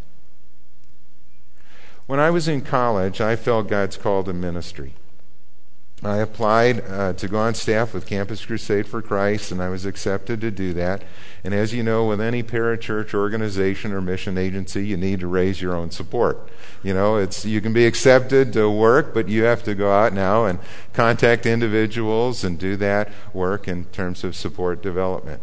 When 2.06 2.20
I 2.20 2.30
was 2.30 2.48
in 2.48 2.60
college, 2.60 3.20
I 3.20 3.36
felt 3.36 3.68
God's 3.68 3.96
call 3.96 4.24
to 4.24 4.32
ministry. 4.32 4.94
I 6.02 6.18
applied 6.18 6.82
uh, 6.88 7.12
to 7.12 7.28
go 7.28 7.38
on 7.38 7.54
staff 7.54 7.92
with 7.92 8.06
Campus 8.06 8.46
Crusade 8.46 8.86
for 8.86 9.02
Christ, 9.02 9.52
and 9.52 9.62
I 9.62 9.68
was 9.68 9.84
accepted 9.84 10.40
to 10.40 10.50
do 10.50 10.72
that. 10.72 11.02
And 11.44 11.52
as 11.52 11.74
you 11.74 11.82
know, 11.82 12.06
with 12.06 12.22
any 12.22 12.42
parachurch 12.42 13.12
organization 13.12 13.92
or 13.92 14.00
mission 14.00 14.38
agency, 14.38 14.86
you 14.86 14.96
need 14.96 15.20
to 15.20 15.26
raise 15.26 15.60
your 15.60 15.76
own 15.76 15.90
support. 15.90 16.48
You 16.82 16.94
know, 16.94 17.16
it's 17.16 17.44
you 17.44 17.60
can 17.60 17.74
be 17.74 17.84
accepted 17.84 18.54
to 18.54 18.70
work, 18.70 19.12
but 19.12 19.28
you 19.28 19.42
have 19.42 19.62
to 19.64 19.74
go 19.74 19.92
out 19.92 20.14
now 20.14 20.46
and 20.46 20.58
contact 20.94 21.44
individuals 21.44 22.44
and 22.44 22.58
do 22.58 22.76
that 22.76 23.12
work 23.34 23.68
in 23.68 23.84
terms 23.86 24.24
of 24.24 24.34
support 24.34 24.82
development. 24.82 25.42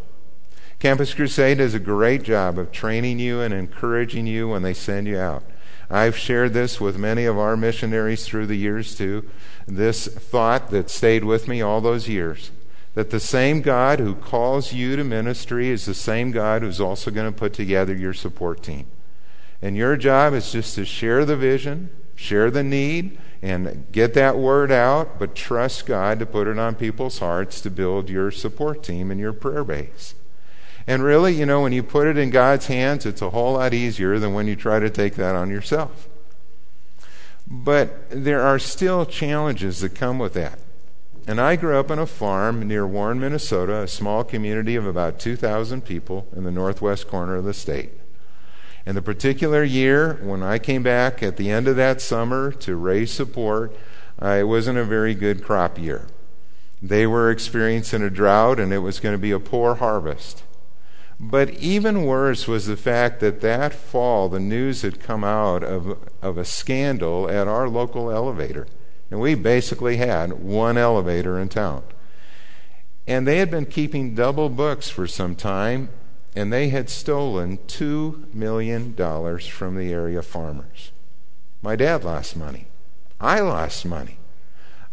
Campus 0.79 1.13
Crusade 1.13 1.59
does 1.59 1.75
a 1.75 1.79
great 1.79 2.23
job 2.23 2.57
of 2.57 2.71
training 2.71 3.19
you 3.19 3.41
and 3.41 3.53
encouraging 3.53 4.25
you 4.25 4.49
when 4.49 4.63
they 4.63 4.73
send 4.73 5.07
you 5.07 5.19
out. 5.19 5.43
I've 5.89 6.17
shared 6.17 6.53
this 6.53 6.81
with 6.81 6.97
many 6.97 7.25
of 7.25 7.37
our 7.37 7.55
missionaries 7.55 8.25
through 8.25 8.47
the 8.47 8.55
years 8.55 8.95
too. 8.95 9.29
This 9.67 10.07
thought 10.07 10.69
that 10.71 10.89
stayed 10.89 11.23
with 11.23 11.47
me 11.47 11.61
all 11.61 11.81
those 11.81 12.09
years 12.09 12.51
that 12.97 13.11
the 13.11 13.19
same 13.19 13.61
God 13.61 13.99
who 13.99 14.15
calls 14.15 14.73
you 14.73 14.95
to 14.95 15.03
ministry 15.03 15.69
is 15.69 15.85
the 15.85 15.93
same 15.93 16.31
God 16.31 16.63
who's 16.63 16.81
also 16.81 17.11
going 17.11 17.31
to 17.31 17.37
put 17.37 17.53
together 17.53 17.93
your 17.93 18.11
support 18.11 18.63
team. 18.63 18.87
And 19.61 19.77
your 19.77 19.95
job 19.97 20.33
is 20.33 20.51
just 20.51 20.73
to 20.75 20.83
share 20.83 21.23
the 21.23 21.37
vision, 21.37 21.91
share 22.15 22.49
the 22.49 22.63
need, 22.63 23.19
and 23.43 23.85
get 23.91 24.15
that 24.15 24.39
word 24.39 24.71
out, 24.71 25.19
but 25.19 25.35
trust 25.35 25.85
God 25.85 26.17
to 26.17 26.25
put 26.25 26.47
it 26.47 26.57
on 26.57 26.73
people's 26.73 27.19
hearts 27.19 27.61
to 27.61 27.69
build 27.69 28.09
your 28.09 28.31
support 28.31 28.81
team 28.81 29.11
and 29.11 29.19
your 29.19 29.31
prayer 29.31 29.63
base. 29.63 30.15
And 30.87 31.03
really, 31.03 31.33
you 31.33 31.45
know, 31.45 31.61
when 31.61 31.73
you 31.73 31.83
put 31.83 32.07
it 32.07 32.17
in 32.17 32.29
God's 32.29 32.67
hands, 32.67 33.05
it's 33.05 33.21
a 33.21 33.29
whole 33.29 33.53
lot 33.53 33.73
easier 33.73 34.17
than 34.19 34.33
when 34.33 34.47
you 34.47 34.55
try 34.55 34.79
to 34.79 34.89
take 34.89 35.15
that 35.15 35.35
on 35.35 35.49
yourself. 35.49 36.07
But 37.45 38.09
there 38.09 38.41
are 38.41 38.57
still 38.57 39.05
challenges 39.05 39.81
that 39.81 39.95
come 39.95 40.17
with 40.17 40.33
that. 40.33 40.59
And 41.27 41.41
I 41.41 41.57
grew 41.57 41.77
up 41.77 41.91
on 41.91 41.99
a 41.99 42.05
farm 42.05 42.65
near 42.65 42.87
Warren, 42.87 43.19
Minnesota, 43.19 43.81
a 43.81 43.87
small 43.87 44.23
community 44.23 44.77
of 44.77 44.87
about 44.87 45.19
2,000 45.19 45.83
people 45.83 46.25
in 46.33 46.45
the 46.45 46.51
northwest 46.51 47.09
corner 47.09 47.35
of 47.35 47.43
the 47.43 47.53
state. 47.53 47.91
And 48.85 48.95
the 48.95 49.01
particular 49.01 49.65
year, 49.65 50.21
when 50.23 50.41
I 50.41 50.57
came 50.57 50.83
back 50.83 51.21
at 51.21 51.35
the 51.35 51.49
end 51.49 51.67
of 51.67 51.75
that 51.75 51.99
summer 51.99 52.53
to 52.53 52.77
raise 52.77 53.11
support, 53.11 53.75
uh, 54.21 54.37
it 54.39 54.43
wasn't 54.43 54.77
a 54.77 54.85
very 54.85 55.13
good 55.13 55.43
crop 55.43 55.77
year. 55.77 56.07
They 56.81 57.05
were 57.05 57.29
experiencing 57.29 58.03
a 58.03 58.09
drought, 58.09 58.57
and 58.57 58.71
it 58.71 58.77
was 58.77 59.01
going 59.01 59.13
to 59.13 59.19
be 59.19 59.31
a 59.31 59.39
poor 59.39 59.75
harvest. 59.75 60.43
But 61.19 61.49
even 61.51 62.05
worse 62.05 62.47
was 62.47 62.67
the 62.67 62.77
fact 62.77 63.21
that 63.21 63.41
that 63.41 63.73
fall, 63.73 64.29
the 64.29 64.39
news 64.39 64.83
had 64.83 64.99
come 64.99 65.23
out 65.23 65.63
of, 65.63 65.97
of 66.21 66.37
a 66.37 66.45
scandal 66.45 67.29
at 67.29 67.47
our 67.47 67.67
local 67.67 68.11
elevator. 68.11 68.67
And 69.09 69.19
we 69.19 69.33
basically 69.33 69.97
had 69.97 70.33
one 70.33 70.77
elevator 70.77 71.39
in 71.39 71.49
town. 71.49 71.83
And 73.07 73.25
they 73.27 73.37
had 73.37 73.49
been 73.49 73.65
keeping 73.65 74.13
double 74.13 74.49
books 74.49 74.89
for 74.89 75.07
some 75.07 75.35
time, 75.35 75.89
and 76.35 76.53
they 76.53 76.69
had 76.69 76.89
stolen 76.89 77.57
$2 77.59 78.33
million 78.33 78.93
from 79.39 79.75
the 79.75 79.91
area 79.91 80.21
farmers. 80.21 80.91
My 81.61 81.75
dad 81.75 82.03
lost 82.03 82.35
money. 82.35 82.67
I 83.19 83.39
lost 83.39 83.85
money. 83.85 84.19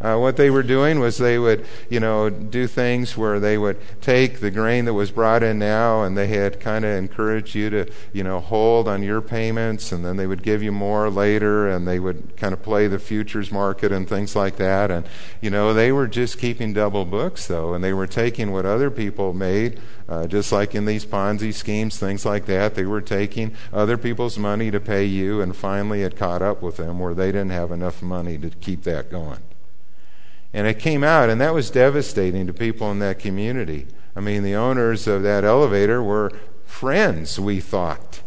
Uh, 0.00 0.18
what 0.18 0.36
they 0.36 0.50
were 0.50 0.62
doing 0.62 0.98
was 0.98 1.18
they 1.18 1.38
would, 1.38 1.64
you 1.88 2.00
know, 2.00 2.28
do 2.28 2.66
things 2.66 3.16
where 3.16 3.38
they 3.38 3.56
would 3.56 3.78
take 4.00 4.40
the 4.40 4.50
grain 4.50 4.84
that 4.86 4.92
was 4.92 5.12
brought 5.12 5.42
in 5.42 5.58
now 5.58 6.02
and 6.02 6.18
they 6.18 6.26
had 6.26 6.58
kind 6.58 6.84
of 6.84 6.90
encouraged 6.90 7.54
you 7.54 7.70
to, 7.70 7.86
you 8.12 8.24
know, 8.24 8.40
hold 8.40 8.88
on 8.88 9.04
your 9.04 9.20
payments 9.20 9.92
and 9.92 10.04
then 10.04 10.16
they 10.16 10.26
would 10.26 10.42
give 10.42 10.62
you 10.62 10.72
more 10.72 11.08
later 11.08 11.68
and 11.68 11.86
they 11.86 12.00
would 12.00 12.36
kind 12.36 12.52
of 12.52 12.60
play 12.60 12.88
the 12.88 12.98
futures 12.98 13.52
market 13.52 13.92
and 13.92 14.08
things 14.08 14.34
like 14.34 14.56
that. 14.56 14.90
And, 14.90 15.06
you 15.40 15.48
know, 15.48 15.72
they 15.72 15.92
were 15.92 16.08
just 16.08 16.38
keeping 16.38 16.72
double 16.72 17.04
books 17.04 17.46
though 17.46 17.72
and 17.72 17.82
they 17.82 17.92
were 17.92 18.08
taking 18.08 18.50
what 18.50 18.66
other 18.66 18.90
people 18.90 19.32
made, 19.32 19.80
uh, 20.08 20.26
just 20.26 20.50
like 20.50 20.74
in 20.74 20.86
these 20.86 21.06
Ponzi 21.06 21.54
schemes, 21.54 21.98
things 21.98 22.26
like 22.26 22.46
that. 22.46 22.74
They 22.74 22.84
were 22.84 23.00
taking 23.00 23.54
other 23.72 23.96
people's 23.96 24.38
money 24.38 24.72
to 24.72 24.80
pay 24.80 25.04
you 25.04 25.40
and 25.40 25.54
finally 25.54 26.02
it 26.02 26.16
caught 26.16 26.42
up 26.42 26.62
with 26.62 26.78
them 26.78 26.98
where 26.98 27.14
they 27.14 27.28
didn't 27.28 27.50
have 27.50 27.70
enough 27.70 28.02
money 28.02 28.38
to 28.38 28.50
keep 28.50 28.82
that 28.82 29.08
going. 29.08 29.38
And 30.54 30.68
it 30.68 30.78
came 30.78 31.02
out, 31.02 31.28
and 31.28 31.40
that 31.40 31.52
was 31.52 31.68
devastating 31.68 32.46
to 32.46 32.54
people 32.54 32.90
in 32.92 33.00
that 33.00 33.18
community. 33.18 33.88
I 34.14 34.20
mean, 34.20 34.44
the 34.44 34.54
owners 34.54 35.08
of 35.08 35.24
that 35.24 35.42
elevator 35.42 36.00
were 36.00 36.30
friends, 36.64 37.40
we 37.40 37.58
thought, 37.58 38.20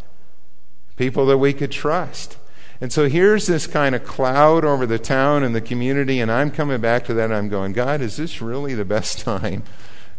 people 0.96 1.24
that 1.26 1.38
we 1.38 1.54
could 1.54 1.72
trust. 1.72 2.36
And 2.82 2.92
so 2.92 3.08
here's 3.08 3.46
this 3.46 3.66
kind 3.66 3.94
of 3.94 4.04
cloud 4.04 4.64
over 4.66 4.84
the 4.84 4.98
town 4.98 5.42
and 5.42 5.54
the 5.54 5.62
community, 5.62 6.20
and 6.20 6.30
I'm 6.30 6.50
coming 6.50 6.82
back 6.82 7.06
to 7.06 7.14
that, 7.14 7.24
and 7.24 7.34
I'm 7.34 7.48
going, 7.48 7.72
God, 7.72 8.02
is 8.02 8.18
this 8.18 8.42
really 8.42 8.74
the 8.74 8.84
best 8.84 9.18
time 9.24 9.62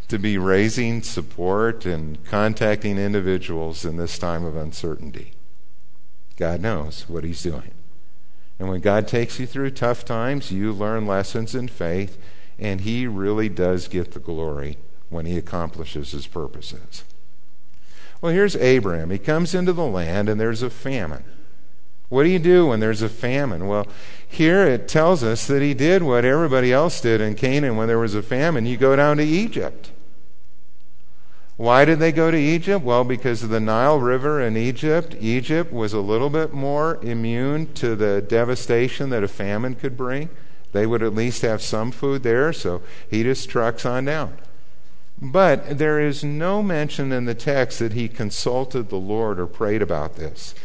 to 0.07 0.17
be 0.17 0.39
raising 0.39 1.03
support 1.03 1.85
and 1.85 2.25
contacting 2.25 2.97
individuals 2.97 3.85
in 3.85 3.97
this 3.97 4.17
time 4.17 4.43
of 4.43 4.55
uncertainty? 4.55 5.33
God 6.37 6.59
knows 6.59 7.07
what 7.07 7.23
He's 7.23 7.43
doing. 7.43 7.71
And 8.59 8.67
when 8.67 8.81
God 8.81 9.07
takes 9.07 9.39
you 9.39 9.47
through 9.47 9.71
tough 9.71 10.03
times, 10.03 10.51
you 10.51 10.73
learn 10.73 11.07
lessons 11.07 11.55
in 11.55 11.69
faith, 11.69 12.17
and 12.59 12.81
He 12.81 13.07
really 13.07 13.49
does 13.49 13.87
get 13.87 14.11
the 14.11 14.19
glory 14.19 14.77
when 15.09 15.25
He 15.25 15.37
accomplishes 15.37 16.11
His 16.11 16.27
purposes. 16.27 17.05
Well, 18.21 18.33
here's 18.33 18.57
Abraham. 18.57 19.11
He 19.11 19.17
comes 19.17 19.55
into 19.55 19.71
the 19.71 19.85
land, 19.85 20.27
and 20.27 20.39
there's 20.39 20.61
a 20.61 20.69
famine. 20.69 21.23
What 22.09 22.23
do 22.23 22.29
you 22.29 22.39
do 22.39 22.67
when 22.67 22.79
there's 22.79 23.01
a 23.01 23.09
famine? 23.09 23.67
Well, 23.67 23.87
here 24.27 24.65
it 24.65 24.87
tells 24.87 25.23
us 25.23 25.47
that 25.47 25.61
he 25.61 25.73
did 25.73 26.03
what 26.03 26.25
everybody 26.25 26.73
else 26.73 26.99
did 27.01 27.21
in 27.21 27.35
Canaan 27.35 27.77
when 27.77 27.87
there 27.87 27.99
was 27.99 28.15
a 28.15 28.23
famine. 28.23 28.65
You 28.65 28.77
go 28.77 28.95
down 28.95 29.17
to 29.17 29.23
Egypt. 29.23 29.91
Why 31.59 31.83
did 31.83 31.99
they 31.99 32.13
go 32.13 32.31
to 32.31 32.37
Egypt? 32.37 32.85
Well, 32.85 33.03
because 33.03 33.43
of 33.43 33.49
the 33.49 33.59
Nile 33.59 33.99
River 33.99 34.39
in 34.39 34.55
Egypt. 34.55 35.13
Egypt 35.19 35.73
was 35.73 35.91
a 35.91 35.99
little 35.99 36.29
bit 36.29 36.53
more 36.53 36.99
immune 37.01 37.73
to 37.73 37.97
the 37.97 38.21
devastation 38.21 39.09
that 39.09 39.25
a 39.25 39.27
famine 39.27 39.75
could 39.75 39.97
bring. 39.97 40.29
They 40.71 40.85
would 40.85 41.03
at 41.03 41.13
least 41.13 41.41
have 41.41 41.61
some 41.61 41.91
food 41.91 42.23
there, 42.23 42.53
so 42.53 42.81
he 43.09 43.23
just 43.23 43.49
trucks 43.49 43.85
on 43.85 44.05
down. 44.05 44.37
But 45.21 45.77
there 45.77 45.99
is 45.99 46.23
no 46.23 46.63
mention 46.63 47.11
in 47.11 47.25
the 47.25 47.35
text 47.35 47.79
that 47.79 47.91
he 47.91 48.07
consulted 48.07 48.87
the 48.87 48.95
Lord 48.95 49.37
or 49.37 49.45
prayed 49.45 49.81
about 49.81 50.15
this. 50.15 50.55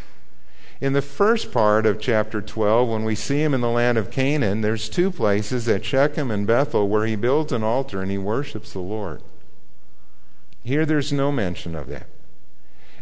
In 0.80 0.92
the 0.92 1.02
first 1.02 1.50
part 1.50 1.86
of 1.86 2.00
chapter 2.00 2.40
12, 2.40 2.88
when 2.88 3.02
we 3.02 3.16
see 3.16 3.42
him 3.42 3.52
in 3.52 3.62
the 3.62 3.68
land 3.68 3.98
of 3.98 4.12
Canaan, 4.12 4.60
there's 4.60 4.88
two 4.88 5.10
places 5.10 5.68
at 5.68 5.84
Shechem 5.84 6.30
and 6.30 6.46
Bethel 6.46 6.88
where 6.88 7.04
he 7.04 7.16
builds 7.16 7.50
an 7.50 7.64
altar 7.64 8.00
and 8.00 8.12
he 8.12 8.18
worships 8.18 8.72
the 8.72 8.78
Lord. 8.78 9.22
Here, 10.64 10.87
there's 10.87 11.12
no 11.12 11.30
mention 11.30 11.76
of 11.76 11.88
that. 11.88 12.09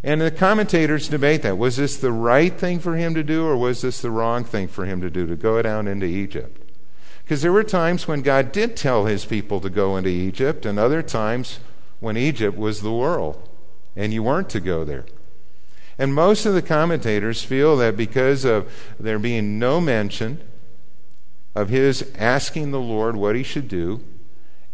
And 0.02 0.20
the 0.20 0.32
commentators 0.32 1.08
debate 1.08 1.42
that. 1.42 1.56
Was 1.56 1.76
this 1.76 1.96
the 1.96 2.10
right 2.10 2.52
thing 2.52 2.80
for 2.80 2.96
him 2.96 3.14
to 3.14 3.22
do, 3.22 3.46
or 3.46 3.56
was 3.56 3.82
this 3.82 4.02
the 4.02 4.10
wrong 4.10 4.42
thing 4.42 4.66
for 4.66 4.84
him 4.84 5.00
to 5.00 5.08
do, 5.08 5.26
to 5.26 5.36
go 5.36 5.62
down 5.62 5.86
into 5.86 6.06
Egypt? 6.06 6.60
Because 7.22 7.40
there 7.40 7.52
were 7.52 7.62
times 7.62 8.08
when 8.08 8.22
God 8.22 8.50
did 8.50 8.76
tell 8.76 9.04
his 9.04 9.24
people 9.24 9.60
to 9.60 9.70
go 9.70 9.96
into 9.96 10.10
Egypt, 10.10 10.66
and 10.66 10.76
other 10.76 11.02
times 11.02 11.60
when 12.00 12.16
Egypt 12.16 12.58
was 12.58 12.82
the 12.82 12.92
world, 12.92 13.48
and 13.94 14.12
you 14.12 14.24
weren't 14.24 14.50
to 14.50 14.60
go 14.60 14.82
there. 14.82 15.06
And 15.98 16.12
most 16.12 16.46
of 16.46 16.54
the 16.54 16.62
commentators 16.62 17.44
feel 17.44 17.76
that 17.76 17.96
because 17.96 18.44
of 18.44 18.72
there 18.98 19.20
being 19.20 19.60
no 19.60 19.80
mention 19.80 20.42
of 21.54 21.68
his 21.68 22.10
asking 22.18 22.72
the 22.72 22.80
Lord 22.80 23.14
what 23.14 23.36
he 23.36 23.44
should 23.44 23.68
do, 23.68 24.02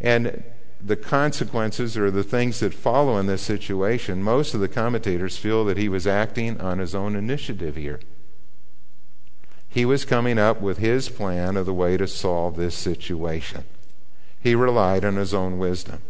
and 0.01 0.43
the 0.81 0.97
consequences 0.97 1.97
or 1.97 2.11
the 2.11 2.23
things 2.23 2.61
that 2.61 2.73
follow 2.75 3.19
in 3.19 3.27
this 3.27 3.43
situation, 3.43 4.23
most 4.23 4.55
of 4.55 4.61
the 4.61 4.69
commentators 4.69 5.37
feel 5.37 5.65
that 5.65 5.77
he 5.77 5.89
was 5.89 6.07
acting 6.07 6.61
on 6.61 6.79
his 6.79 6.95
own 6.95 7.17
initiative 7.17 7.77
here. 7.77 8.01
He 9.69 9.85
was 9.85 10.05
coming 10.05 10.39
up 10.39 10.61
with 10.61 10.79
his 10.79 11.09
plan 11.09 11.57
of 11.57 11.67
the 11.67 11.75
way 11.75 11.97
to 11.97 12.07
solve 12.07 12.57
this 12.57 12.75
situation. 12.75 13.65
He 14.41 14.55
relied 14.55 15.05
on 15.05 15.17
his 15.17 15.35
own 15.35 15.59
wisdom. 15.59 16.01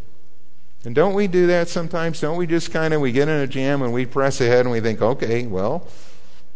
And 0.84 0.94
don't 0.94 1.14
we 1.14 1.26
do 1.26 1.46
that 1.48 1.68
sometimes? 1.68 2.20
Don't 2.20 2.36
we 2.36 2.46
just 2.46 2.70
kind 2.70 2.94
of 2.94 3.00
we 3.00 3.10
get 3.10 3.28
in 3.28 3.40
a 3.40 3.46
jam 3.46 3.82
and 3.82 3.92
we 3.92 4.06
press 4.06 4.40
ahead 4.40 4.60
and 4.60 4.70
we 4.70 4.80
think, 4.80 5.02
okay, 5.02 5.46
well, 5.46 5.88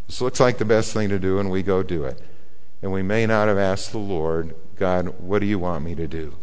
this 0.07 0.21
looks 0.21 0.38
like 0.38 0.59
the 0.59 0.64
best 0.64 0.92
thing 0.92 1.09
to 1.09 1.19
do, 1.19 1.38
and 1.38 1.50
we 1.50 1.62
go 1.62 1.83
do 1.83 2.04
it. 2.04 2.21
And 2.83 2.92
we 2.92 3.02
may 3.02 3.26
not 3.26 3.49
have 3.49 3.59
asked 3.59 3.92
the 3.92 3.99
Lord, 3.99 4.54
God, 4.76 5.21
what 5.21 5.38
do 5.38 5.47
you 5.47 5.59
want 5.59 5.85
me 5.85 5.95
to 5.95 6.07
do? 6.07 6.37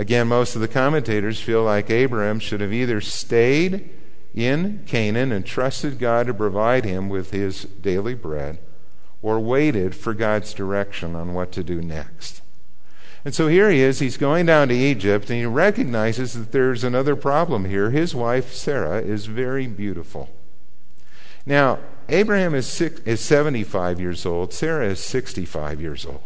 Again, 0.00 0.28
most 0.28 0.54
of 0.54 0.62
the 0.62 0.66
commentators 0.66 1.42
feel 1.42 1.62
like 1.62 1.90
Abraham 1.90 2.38
should 2.38 2.62
have 2.62 2.72
either 2.72 3.02
stayed 3.02 3.90
in 4.34 4.82
Canaan 4.86 5.30
and 5.30 5.44
trusted 5.44 5.98
God 5.98 6.26
to 6.26 6.32
provide 6.32 6.86
him 6.86 7.10
with 7.10 7.32
his 7.32 7.64
daily 7.64 8.14
bread, 8.14 8.60
or 9.20 9.38
waited 9.38 9.94
for 9.94 10.14
God's 10.14 10.54
direction 10.54 11.14
on 11.14 11.34
what 11.34 11.52
to 11.52 11.62
do 11.62 11.82
next. 11.82 12.40
And 13.26 13.34
so 13.34 13.48
here 13.48 13.68
he 13.68 13.80
is, 13.80 13.98
he's 13.98 14.16
going 14.16 14.46
down 14.46 14.68
to 14.68 14.74
Egypt, 14.74 15.28
and 15.28 15.38
he 15.38 15.44
recognizes 15.44 16.32
that 16.32 16.50
there's 16.50 16.82
another 16.82 17.14
problem 17.14 17.66
here. 17.66 17.90
His 17.90 18.14
wife, 18.14 18.54
Sarah, 18.54 19.02
is 19.02 19.26
very 19.26 19.66
beautiful. 19.66 20.30
Now, 21.44 21.78
Abraham 22.08 22.54
is, 22.54 22.66
six, 22.66 23.02
is 23.02 23.20
75 23.20 24.00
years 24.00 24.24
old, 24.24 24.54
Sarah 24.54 24.86
is 24.86 25.04
65 25.04 25.78
years 25.78 26.06
old. 26.06 26.22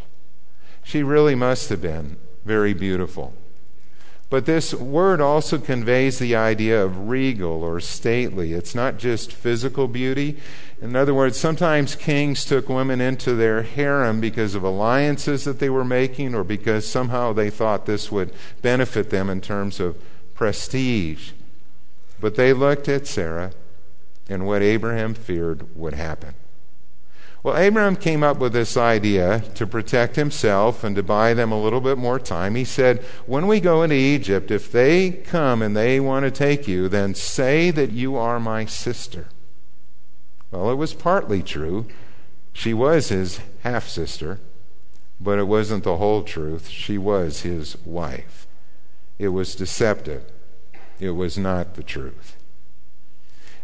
She 0.84 1.02
really 1.02 1.34
must 1.34 1.70
have 1.70 1.82
been 1.82 2.18
very 2.44 2.72
beautiful. 2.72 3.34
But 4.34 4.46
this 4.46 4.74
word 4.74 5.20
also 5.20 5.58
conveys 5.58 6.18
the 6.18 6.34
idea 6.34 6.82
of 6.82 7.08
regal 7.08 7.62
or 7.62 7.78
stately. 7.78 8.52
It's 8.52 8.74
not 8.74 8.98
just 8.98 9.30
physical 9.30 9.86
beauty. 9.86 10.38
In 10.82 10.96
other 10.96 11.14
words, 11.14 11.38
sometimes 11.38 11.94
kings 11.94 12.44
took 12.44 12.68
women 12.68 13.00
into 13.00 13.36
their 13.36 13.62
harem 13.62 14.20
because 14.20 14.56
of 14.56 14.64
alliances 14.64 15.44
that 15.44 15.60
they 15.60 15.70
were 15.70 15.84
making 15.84 16.34
or 16.34 16.42
because 16.42 16.84
somehow 16.84 17.32
they 17.32 17.48
thought 17.48 17.86
this 17.86 18.10
would 18.10 18.34
benefit 18.60 19.10
them 19.10 19.30
in 19.30 19.40
terms 19.40 19.78
of 19.78 19.96
prestige. 20.34 21.30
But 22.20 22.34
they 22.34 22.52
looked 22.52 22.88
at 22.88 23.06
Sarah 23.06 23.52
and 24.28 24.48
what 24.48 24.62
Abraham 24.62 25.14
feared 25.14 25.76
would 25.76 25.94
happen. 25.94 26.34
Well, 27.44 27.58
Abraham 27.58 27.96
came 27.96 28.22
up 28.22 28.38
with 28.38 28.54
this 28.54 28.74
idea 28.74 29.40
to 29.56 29.66
protect 29.66 30.16
himself 30.16 30.82
and 30.82 30.96
to 30.96 31.02
buy 31.02 31.34
them 31.34 31.52
a 31.52 31.60
little 31.60 31.82
bit 31.82 31.98
more 31.98 32.18
time. 32.18 32.54
He 32.54 32.64
said, 32.64 33.00
When 33.26 33.46
we 33.46 33.60
go 33.60 33.82
into 33.82 33.96
Egypt, 33.96 34.50
if 34.50 34.72
they 34.72 35.10
come 35.10 35.60
and 35.60 35.76
they 35.76 36.00
want 36.00 36.24
to 36.24 36.30
take 36.30 36.66
you, 36.66 36.88
then 36.88 37.14
say 37.14 37.70
that 37.70 37.90
you 37.90 38.16
are 38.16 38.40
my 38.40 38.64
sister. 38.64 39.26
Well, 40.50 40.70
it 40.70 40.76
was 40.76 40.94
partly 40.94 41.42
true. 41.42 41.86
She 42.54 42.72
was 42.72 43.10
his 43.10 43.40
half 43.62 43.88
sister, 43.88 44.40
but 45.20 45.38
it 45.38 45.46
wasn't 45.46 45.84
the 45.84 45.98
whole 45.98 46.22
truth. 46.22 46.70
She 46.70 46.96
was 46.96 47.42
his 47.42 47.76
wife. 47.84 48.46
It 49.18 49.28
was 49.28 49.54
deceptive, 49.54 50.24
it 50.98 51.10
was 51.10 51.36
not 51.36 51.74
the 51.74 51.82
truth. 51.82 52.36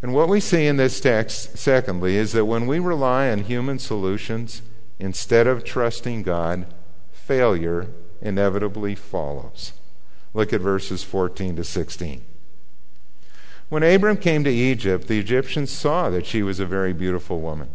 And 0.02 0.14
what 0.14 0.28
we 0.28 0.40
see 0.40 0.66
in 0.66 0.76
this 0.76 1.00
text, 1.00 1.58
secondly, 1.58 2.16
is 2.16 2.32
that 2.32 2.46
when 2.46 2.66
we 2.66 2.78
rely 2.78 3.30
on 3.30 3.44
human 3.44 3.78
solutions 3.78 4.62
instead 4.98 5.46
of 5.46 5.64
trusting 5.64 6.22
God, 6.22 6.66
failure 7.12 7.88
inevitably 8.22 8.94
follows. 8.94 9.72
Look 10.32 10.52
at 10.52 10.60
verses 10.60 11.02
14 11.02 11.56
to 11.56 11.64
16. 11.64 12.24
When 13.68 13.82
Abram 13.82 14.16
came 14.16 14.42
to 14.44 14.50
Egypt, 14.50 15.06
the 15.06 15.18
Egyptians 15.18 15.70
saw 15.70 16.10
that 16.10 16.26
she 16.26 16.42
was 16.42 16.60
a 16.60 16.66
very 16.66 16.92
beautiful 16.92 17.40
woman. 17.40 17.68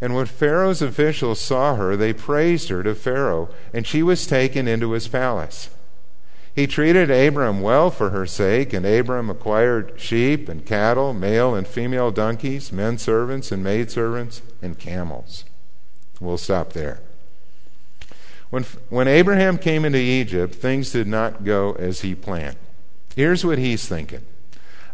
And 0.00 0.14
when 0.14 0.26
Pharaoh's 0.26 0.82
officials 0.82 1.40
saw 1.40 1.76
her, 1.76 1.96
they 1.96 2.12
praised 2.12 2.68
her 2.68 2.82
to 2.82 2.94
Pharaoh, 2.94 3.48
and 3.72 3.86
she 3.86 4.02
was 4.02 4.26
taken 4.26 4.68
into 4.68 4.92
his 4.92 5.08
palace. 5.08 5.70
He 6.56 6.66
treated 6.66 7.10
Abram 7.10 7.60
well 7.60 7.90
for 7.90 8.08
her 8.08 8.24
sake, 8.24 8.72
and 8.72 8.86
Abram 8.86 9.28
acquired 9.28 9.92
sheep 9.98 10.48
and 10.48 10.64
cattle, 10.64 11.12
male 11.12 11.54
and 11.54 11.66
female 11.66 12.10
donkeys, 12.10 12.72
men 12.72 12.96
servants 12.96 13.52
and 13.52 13.62
maid 13.62 13.90
servants, 13.90 14.40
and 14.62 14.78
camels. 14.78 15.44
We'll 16.18 16.38
stop 16.38 16.72
there. 16.72 17.00
When, 18.48 18.62
when 18.88 19.06
Abraham 19.06 19.58
came 19.58 19.84
into 19.84 19.98
Egypt, 19.98 20.54
things 20.54 20.92
did 20.92 21.06
not 21.06 21.44
go 21.44 21.74
as 21.74 22.00
he 22.00 22.14
planned. 22.14 22.56
Here's 23.14 23.44
what 23.44 23.58
he's 23.58 23.86
thinking. 23.86 24.22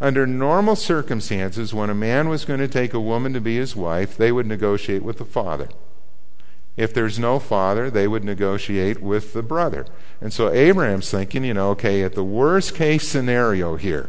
Under 0.00 0.26
normal 0.26 0.74
circumstances, 0.74 1.72
when 1.72 1.90
a 1.90 1.94
man 1.94 2.28
was 2.28 2.44
going 2.44 2.58
to 2.58 2.66
take 2.66 2.92
a 2.92 2.98
woman 2.98 3.32
to 3.34 3.40
be 3.40 3.56
his 3.56 3.76
wife, 3.76 4.16
they 4.16 4.32
would 4.32 4.46
negotiate 4.46 5.04
with 5.04 5.18
the 5.18 5.24
father. 5.24 5.68
If 6.76 6.94
there's 6.94 7.18
no 7.18 7.38
father, 7.38 7.90
they 7.90 8.08
would 8.08 8.24
negotiate 8.24 9.02
with 9.02 9.34
the 9.34 9.42
brother. 9.42 9.86
And 10.20 10.32
so 10.32 10.50
Abraham's 10.50 11.10
thinking, 11.10 11.44
you 11.44 11.54
know, 11.54 11.70
okay, 11.70 12.02
at 12.02 12.14
the 12.14 12.24
worst 12.24 12.74
case 12.74 13.06
scenario 13.06 13.76
here, 13.76 14.08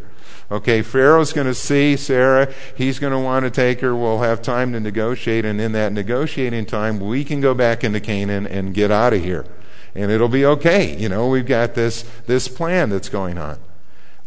okay, 0.49 0.81
Pharaoh's 0.81 1.33
going 1.33 1.47
to 1.47 1.55
see 1.55 1.97
Sarah. 1.97 2.53
He's 2.75 2.99
going 2.99 3.11
to 3.11 3.19
want 3.19 3.43
to 3.43 3.51
take 3.51 3.81
her. 3.81 3.95
We'll 3.95 4.19
have 4.19 4.41
time 4.41 4.71
to 4.73 4.79
negotiate. 4.79 5.43
And 5.43 5.59
in 5.59 5.73
that 5.73 5.91
negotiating 5.91 6.65
time, 6.67 6.99
we 6.99 7.25
can 7.25 7.41
go 7.41 7.53
back 7.53 7.83
into 7.83 7.99
Canaan 7.99 8.47
and 8.47 8.73
get 8.73 8.91
out 8.91 9.13
of 9.13 9.21
here. 9.21 9.45
And 9.93 10.09
it'll 10.09 10.29
be 10.29 10.45
okay. 10.45 10.97
You 10.97 11.09
know, 11.09 11.27
we've 11.27 11.45
got 11.45 11.75
this, 11.75 12.03
this 12.27 12.47
plan 12.47 12.89
that's 12.89 13.09
going 13.09 13.37
on. 13.37 13.59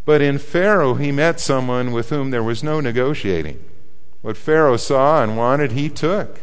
But 0.05 0.21
in 0.21 0.37
Pharaoh, 0.37 0.93
he 0.93 1.11
met 1.11 1.39
someone 1.39 1.91
with 1.91 2.09
whom 2.09 2.29
there 2.29 2.43
was 2.43 2.63
no 2.63 2.79
negotiating. 2.79 3.63
What 4.21 4.37
Pharaoh 4.37 4.77
saw 4.77 5.23
and 5.23 5.35
wanted, 5.35 5.73
he 5.73 5.89
took. 5.89 6.39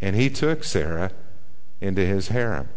And 0.00 0.14
he 0.14 0.30
took 0.30 0.64
Sarah 0.64 1.10
into 1.80 2.04
his 2.04 2.28
harem. 2.28 2.68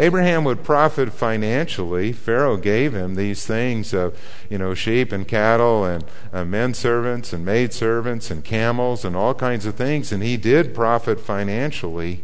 Abraham 0.00 0.44
would 0.44 0.62
profit 0.62 1.12
financially. 1.12 2.12
Pharaoh 2.12 2.56
gave 2.56 2.94
him 2.94 3.16
these 3.16 3.44
things 3.44 3.92
of, 3.92 4.16
you 4.48 4.56
know, 4.56 4.72
sheep 4.72 5.10
and 5.10 5.26
cattle 5.26 5.84
and 5.84 6.04
uh, 6.32 6.44
men 6.44 6.72
servants 6.72 7.32
and 7.32 7.44
maid 7.44 7.72
servants 7.72 8.30
and 8.30 8.44
camels 8.44 9.04
and 9.04 9.16
all 9.16 9.34
kinds 9.34 9.66
of 9.66 9.74
things, 9.74 10.12
and 10.12 10.22
he 10.22 10.36
did 10.36 10.72
profit 10.72 11.18
financially. 11.18 12.22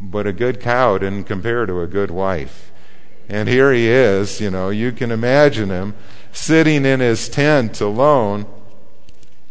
But 0.00 0.28
a 0.28 0.32
good 0.32 0.60
cow 0.60 0.96
didn't 0.98 1.24
compare 1.24 1.66
to 1.66 1.80
a 1.80 1.88
good 1.88 2.12
wife. 2.12 2.70
And 3.28 3.48
here 3.48 3.72
he 3.72 3.88
is, 3.88 4.40
you 4.40 4.48
know, 4.50 4.70
you 4.70 4.92
can 4.92 5.10
imagine 5.10 5.70
him 5.70 5.94
sitting 6.32 6.84
in 6.86 7.00
his 7.00 7.28
tent 7.28 7.80
alone 7.80 8.46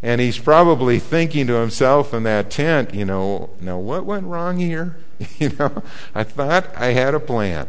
and 0.02 0.20
he's 0.20 0.38
probably 0.38 0.98
thinking 0.98 1.46
to 1.48 1.54
himself 1.54 2.14
in 2.14 2.22
that 2.22 2.50
tent, 2.50 2.94
you 2.94 3.04
know, 3.04 3.50
now 3.60 3.78
what 3.78 4.06
went 4.06 4.26
wrong 4.26 4.58
here? 4.58 4.96
you 5.38 5.50
know, 5.58 5.82
I 6.14 6.22
thought 6.22 6.74
I 6.76 6.92
had 6.92 7.14
a 7.14 7.20
plan. 7.20 7.66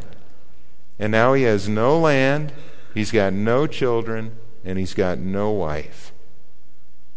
And 1.00 1.12
now 1.12 1.34
he 1.34 1.44
has 1.44 1.68
no 1.68 1.98
land, 1.98 2.52
he's 2.94 3.12
got 3.12 3.34
no 3.34 3.66
children, 3.66 4.38
and 4.64 4.78
he's 4.78 4.94
got 4.94 5.18
no 5.18 5.50
wife. 5.52 6.12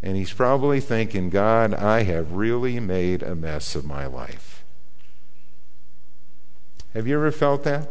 And 0.02 0.16
he's 0.16 0.32
probably 0.32 0.80
thinking, 0.80 1.30
God, 1.30 1.74
I 1.74 2.04
have 2.04 2.32
really 2.32 2.80
made 2.80 3.22
a 3.22 3.34
mess 3.34 3.74
of 3.74 3.84
my 3.84 4.06
life. 4.06 4.64
Have 6.94 7.06
you 7.06 7.16
ever 7.16 7.30
felt 7.30 7.64
that? 7.64 7.88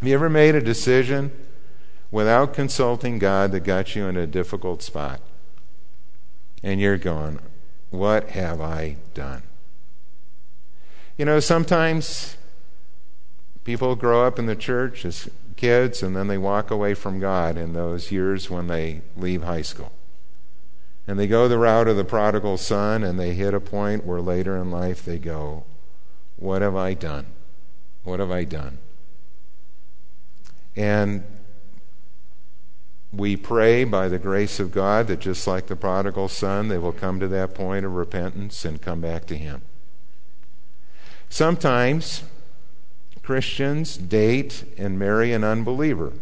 Have 0.00 0.08
you 0.08 0.14
ever 0.14 0.28
made 0.28 0.54
a 0.54 0.60
decision 0.60 1.30
without 2.10 2.54
consulting 2.54 3.18
God 3.18 3.52
that 3.52 3.60
got 3.60 3.94
you 3.94 4.06
in 4.06 4.16
a 4.16 4.26
difficult 4.26 4.82
spot? 4.82 5.20
And 6.62 6.80
you're 6.80 6.98
going, 6.98 7.38
What 7.90 8.30
have 8.30 8.60
I 8.60 8.96
done? 9.14 9.42
You 11.16 11.24
know, 11.24 11.40
sometimes 11.40 12.36
people 13.64 13.94
grow 13.94 14.26
up 14.26 14.38
in 14.38 14.46
the 14.46 14.56
church 14.56 15.04
as 15.04 15.28
kids 15.56 16.02
and 16.02 16.16
then 16.16 16.28
they 16.28 16.38
walk 16.38 16.70
away 16.70 16.94
from 16.94 17.20
God 17.20 17.56
in 17.56 17.72
those 17.72 18.10
years 18.10 18.50
when 18.50 18.66
they 18.66 19.02
leave 19.16 19.42
high 19.42 19.62
school. 19.62 19.92
And 21.06 21.18
they 21.18 21.26
go 21.26 21.48
the 21.48 21.58
route 21.58 21.88
of 21.88 21.96
the 21.96 22.04
prodigal 22.04 22.56
son 22.58 23.02
and 23.02 23.18
they 23.18 23.34
hit 23.34 23.54
a 23.54 23.60
point 23.60 24.06
where 24.06 24.20
later 24.20 24.56
in 24.56 24.70
life 24.70 25.04
they 25.04 25.18
go, 25.18 25.64
What 26.36 26.62
have 26.62 26.76
I 26.76 26.94
done? 26.94 27.26
What 28.04 28.20
have 28.20 28.30
I 28.30 28.44
done? 28.44 28.78
And 30.74 31.24
we 33.12 33.36
pray 33.36 33.84
by 33.84 34.08
the 34.08 34.18
grace 34.18 34.58
of 34.58 34.72
God 34.72 35.06
that 35.08 35.20
just 35.20 35.46
like 35.46 35.66
the 35.66 35.76
prodigal 35.76 36.28
son, 36.28 36.68
they 36.68 36.78
will 36.78 36.92
come 36.92 37.20
to 37.20 37.28
that 37.28 37.54
point 37.54 37.84
of 37.84 37.92
repentance 37.92 38.64
and 38.64 38.80
come 38.80 39.00
back 39.00 39.26
to 39.26 39.36
Him. 39.36 39.62
Sometimes 41.28 42.24
Christians 43.22 43.96
date 43.96 44.64
and 44.76 44.98
marry 44.98 45.32
an 45.32 45.44
unbeliever, 45.44 46.12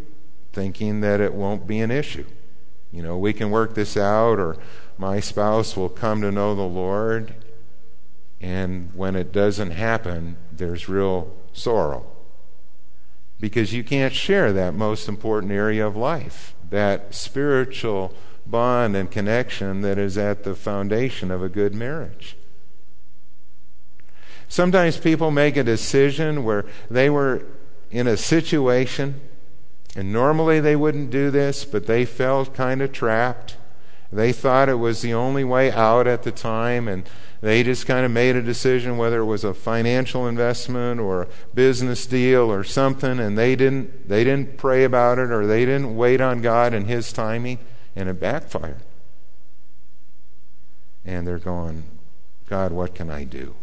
thinking 0.52 1.00
that 1.00 1.20
it 1.20 1.32
won't 1.32 1.66
be 1.66 1.80
an 1.80 1.90
issue. 1.90 2.26
You 2.92 3.02
know, 3.02 3.16
we 3.16 3.32
can 3.32 3.50
work 3.50 3.74
this 3.74 3.96
out, 3.96 4.38
or 4.38 4.56
my 4.98 5.20
spouse 5.20 5.76
will 5.76 5.88
come 5.88 6.20
to 6.22 6.32
know 6.32 6.54
the 6.54 6.62
Lord. 6.62 7.34
And 8.40 8.90
when 8.94 9.16
it 9.16 9.32
doesn't 9.32 9.70
happen, 9.70 10.36
there's 10.52 10.88
real 10.88 11.34
sorrow. 11.52 12.06
Because 13.38 13.72
you 13.72 13.82
can't 13.84 14.12
share 14.12 14.52
that 14.52 14.74
most 14.74 15.08
important 15.08 15.52
area 15.52 15.86
of 15.86 15.96
life, 15.96 16.54
that 16.70 17.14
spiritual 17.14 18.14
bond 18.46 18.96
and 18.96 19.10
connection 19.10 19.82
that 19.82 19.98
is 19.98 20.16
at 20.16 20.44
the 20.44 20.54
foundation 20.54 21.30
of 21.30 21.42
a 21.42 21.48
good 21.48 21.74
marriage. 21.74 22.36
Sometimes 24.48 24.96
people 24.96 25.30
make 25.30 25.56
a 25.56 25.62
decision 25.62 26.42
where 26.42 26.64
they 26.90 27.08
were 27.08 27.44
in 27.90 28.06
a 28.06 28.16
situation, 28.16 29.20
and 29.94 30.12
normally 30.12 30.58
they 30.58 30.74
wouldn't 30.74 31.10
do 31.10 31.30
this, 31.30 31.64
but 31.64 31.86
they 31.86 32.04
felt 32.04 32.54
kind 32.54 32.82
of 32.82 32.92
trapped. 32.92 33.56
They 34.12 34.32
thought 34.32 34.68
it 34.68 34.74
was 34.74 35.02
the 35.02 35.14
only 35.14 35.44
way 35.44 35.70
out 35.70 36.06
at 36.08 36.24
the 36.24 36.32
time, 36.32 36.88
and 36.88 37.08
they 37.40 37.62
just 37.62 37.86
kind 37.86 38.04
of 38.04 38.10
made 38.10 38.34
a 38.34 38.42
decision 38.42 38.96
whether 38.96 39.20
it 39.20 39.24
was 39.24 39.44
a 39.44 39.54
financial 39.54 40.26
investment 40.26 41.00
or 41.00 41.22
a 41.22 41.28
business 41.54 42.06
deal 42.06 42.50
or 42.50 42.64
something, 42.64 43.20
and 43.20 43.38
they 43.38 43.54
didn't 43.54 44.08
they 44.08 44.24
didn't 44.24 44.56
pray 44.58 44.84
about 44.84 45.18
it 45.18 45.30
or 45.30 45.46
they 45.46 45.64
didn't 45.64 45.96
wait 45.96 46.20
on 46.20 46.42
God 46.42 46.74
and 46.74 46.86
His 46.86 47.12
timing, 47.12 47.58
and 47.94 48.08
it 48.08 48.18
backfired. 48.18 48.82
And 51.04 51.26
they're 51.26 51.38
going, 51.38 51.84
God, 52.46 52.72
what 52.72 52.94
can 52.94 53.10
I 53.10 53.24
do? 53.24 53.54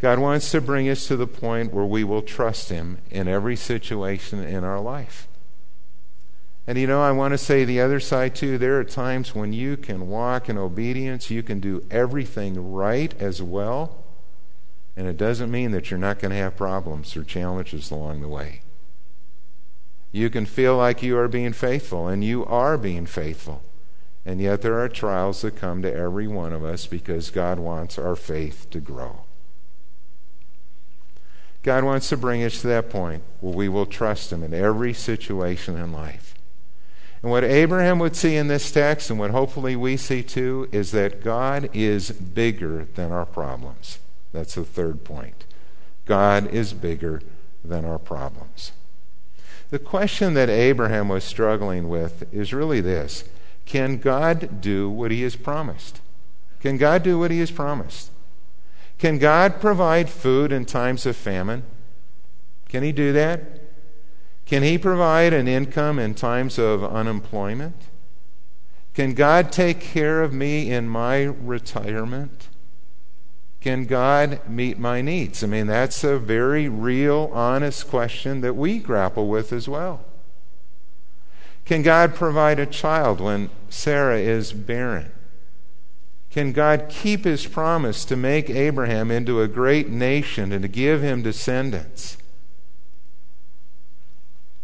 God 0.00 0.18
wants 0.18 0.50
to 0.52 0.60
bring 0.60 0.88
us 0.88 1.06
to 1.08 1.16
the 1.16 1.26
point 1.26 1.74
where 1.74 1.84
we 1.84 2.04
will 2.04 2.22
trust 2.22 2.70
Him 2.70 2.98
in 3.10 3.28
every 3.28 3.56
situation 3.56 4.42
in 4.42 4.64
our 4.64 4.80
life. 4.80 5.28
And 6.68 6.76
you 6.76 6.86
know, 6.86 7.00
I 7.00 7.12
want 7.12 7.32
to 7.32 7.38
say 7.38 7.64
the 7.64 7.80
other 7.80 7.98
side 7.98 8.34
too. 8.34 8.58
There 8.58 8.78
are 8.78 8.84
times 8.84 9.34
when 9.34 9.54
you 9.54 9.78
can 9.78 10.06
walk 10.06 10.50
in 10.50 10.58
obedience, 10.58 11.30
you 11.30 11.42
can 11.42 11.60
do 11.60 11.82
everything 11.90 12.74
right 12.74 13.18
as 13.18 13.40
well, 13.40 14.04
and 14.94 15.06
it 15.06 15.16
doesn't 15.16 15.50
mean 15.50 15.70
that 15.70 15.90
you're 15.90 15.96
not 15.96 16.18
going 16.18 16.30
to 16.30 16.36
have 16.36 16.58
problems 16.58 17.16
or 17.16 17.24
challenges 17.24 17.90
along 17.90 18.20
the 18.20 18.28
way. 18.28 18.60
You 20.12 20.28
can 20.28 20.44
feel 20.44 20.76
like 20.76 21.02
you 21.02 21.16
are 21.16 21.26
being 21.26 21.54
faithful, 21.54 22.06
and 22.06 22.22
you 22.22 22.44
are 22.44 22.76
being 22.76 23.06
faithful. 23.06 23.62
And 24.26 24.38
yet 24.38 24.60
there 24.60 24.78
are 24.78 24.90
trials 24.90 25.40
that 25.40 25.56
come 25.56 25.80
to 25.80 25.94
every 25.94 26.28
one 26.28 26.52
of 26.52 26.66
us 26.66 26.84
because 26.84 27.30
God 27.30 27.58
wants 27.58 27.98
our 27.98 28.14
faith 28.14 28.66
to 28.72 28.78
grow. 28.78 29.22
God 31.62 31.84
wants 31.84 32.10
to 32.10 32.18
bring 32.18 32.44
us 32.44 32.60
to 32.60 32.66
that 32.66 32.90
point 32.90 33.22
where 33.40 33.54
we 33.54 33.70
will 33.70 33.86
trust 33.86 34.30
Him 34.30 34.42
in 34.42 34.52
every 34.52 34.92
situation 34.92 35.74
in 35.74 35.92
life. 35.92 36.34
And 37.22 37.30
what 37.30 37.44
Abraham 37.44 37.98
would 37.98 38.14
see 38.14 38.36
in 38.36 38.48
this 38.48 38.70
text, 38.70 39.10
and 39.10 39.18
what 39.18 39.32
hopefully 39.32 39.74
we 39.74 39.96
see 39.96 40.22
too, 40.22 40.68
is 40.70 40.92
that 40.92 41.24
God 41.24 41.68
is 41.72 42.10
bigger 42.10 42.86
than 42.94 43.10
our 43.10 43.26
problems. 43.26 43.98
That's 44.32 44.54
the 44.54 44.64
third 44.64 45.04
point. 45.04 45.44
God 46.04 46.48
is 46.48 46.72
bigger 46.72 47.20
than 47.64 47.84
our 47.84 47.98
problems. 47.98 48.72
The 49.70 49.78
question 49.78 50.34
that 50.34 50.48
Abraham 50.48 51.08
was 51.08 51.24
struggling 51.24 51.88
with 51.88 52.32
is 52.32 52.54
really 52.54 52.80
this 52.80 53.24
Can 53.66 53.98
God 53.98 54.60
do 54.60 54.88
what 54.88 55.10
He 55.10 55.22
has 55.22 55.36
promised? 55.36 56.00
Can 56.60 56.76
God 56.76 57.02
do 57.02 57.18
what 57.18 57.30
He 57.30 57.40
has 57.40 57.50
promised? 57.50 58.10
Can 58.98 59.18
God 59.18 59.60
provide 59.60 60.08
food 60.08 60.50
in 60.50 60.64
times 60.64 61.04
of 61.04 61.16
famine? 61.16 61.64
Can 62.68 62.82
He 62.82 62.92
do 62.92 63.12
that? 63.12 63.67
Can 64.48 64.62
He 64.62 64.78
provide 64.78 65.34
an 65.34 65.46
income 65.46 65.98
in 65.98 66.14
times 66.14 66.58
of 66.58 66.82
unemployment? 66.82 67.76
Can 68.94 69.12
God 69.12 69.52
take 69.52 69.78
care 69.78 70.22
of 70.22 70.32
me 70.32 70.70
in 70.70 70.88
my 70.88 71.24
retirement? 71.24 72.48
Can 73.60 73.84
God 73.84 74.40
meet 74.48 74.78
my 74.78 75.02
needs? 75.02 75.44
I 75.44 75.48
mean, 75.48 75.66
that's 75.66 76.02
a 76.02 76.18
very 76.18 76.66
real, 76.66 77.30
honest 77.34 77.88
question 77.90 78.40
that 78.40 78.56
we 78.56 78.78
grapple 78.78 79.28
with 79.28 79.52
as 79.52 79.68
well. 79.68 80.00
Can 81.66 81.82
God 81.82 82.14
provide 82.14 82.58
a 82.58 82.64
child 82.64 83.20
when 83.20 83.50
Sarah 83.68 84.18
is 84.18 84.54
barren? 84.54 85.12
Can 86.30 86.52
God 86.52 86.86
keep 86.88 87.24
his 87.24 87.46
promise 87.46 88.06
to 88.06 88.16
make 88.16 88.48
Abraham 88.48 89.10
into 89.10 89.42
a 89.42 89.48
great 89.48 89.90
nation 89.90 90.52
and 90.52 90.62
to 90.62 90.68
give 90.68 91.02
him 91.02 91.20
descendants? 91.20 92.16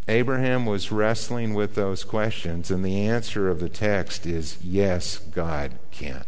Abraham 0.07 0.67
was 0.67 0.93
wrestling 0.93 1.55
with 1.55 1.75
those 1.75 2.05
questions, 2.05 2.71
and 2.71 2.85
the 2.85 3.07
answer 3.07 3.49
of 3.49 3.61
the 3.61 3.69
text 3.69 4.27
is 4.27 4.59
yes, 4.63 5.19
God 5.19 5.73
can. 5.91 6.25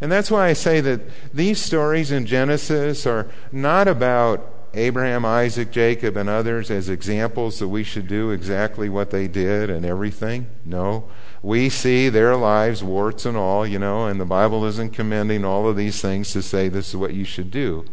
And 0.00 0.10
that's 0.10 0.30
why 0.30 0.48
I 0.48 0.52
say 0.52 0.80
that 0.80 1.00
these 1.32 1.60
stories 1.60 2.10
in 2.10 2.26
Genesis 2.26 3.06
are 3.06 3.28
not 3.52 3.88
about 3.88 4.48
Abraham, 4.74 5.24
Isaac, 5.24 5.70
Jacob, 5.70 6.16
and 6.16 6.28
others 6.28 6.70
as 6.70 6.88
examples 6.88 7.58
that 7.58 7.68
we 7.68 7.84
should 7.84 8.08
do 8.08 8.30
exactly 8.30 8.88
what 8.88 9.10
they 9.10 9.28
did 9.28 9.68
and 9.68 9.84
everything. 9.84 10.46
No 10.64 11.08
we 11.42 11.68
see 11.68 12.08
their 12.08 12.36
lives, 12.36 12.84
warts 12.84 13.26
and 13.26 13.36
all, 13.36 13.66
you 13.66 13.78
know, 13.78 14.06
and 14.06 14.20
the 14.20 14.24
Bible 14.24 14.64
isn't 14.64 14.92
commending 14.92 15.44
all 15.44 15.68
of 15.68 15.76
these 15.76 16.00
things 16.00 16.32
to 16.32 16.42
say 16.42 16.68
this 16.68 16.90
is 16.90 16.96
what 16.96 17.14
you 17.14 17.24
should 17.24 17.50
do. 17.50 17.84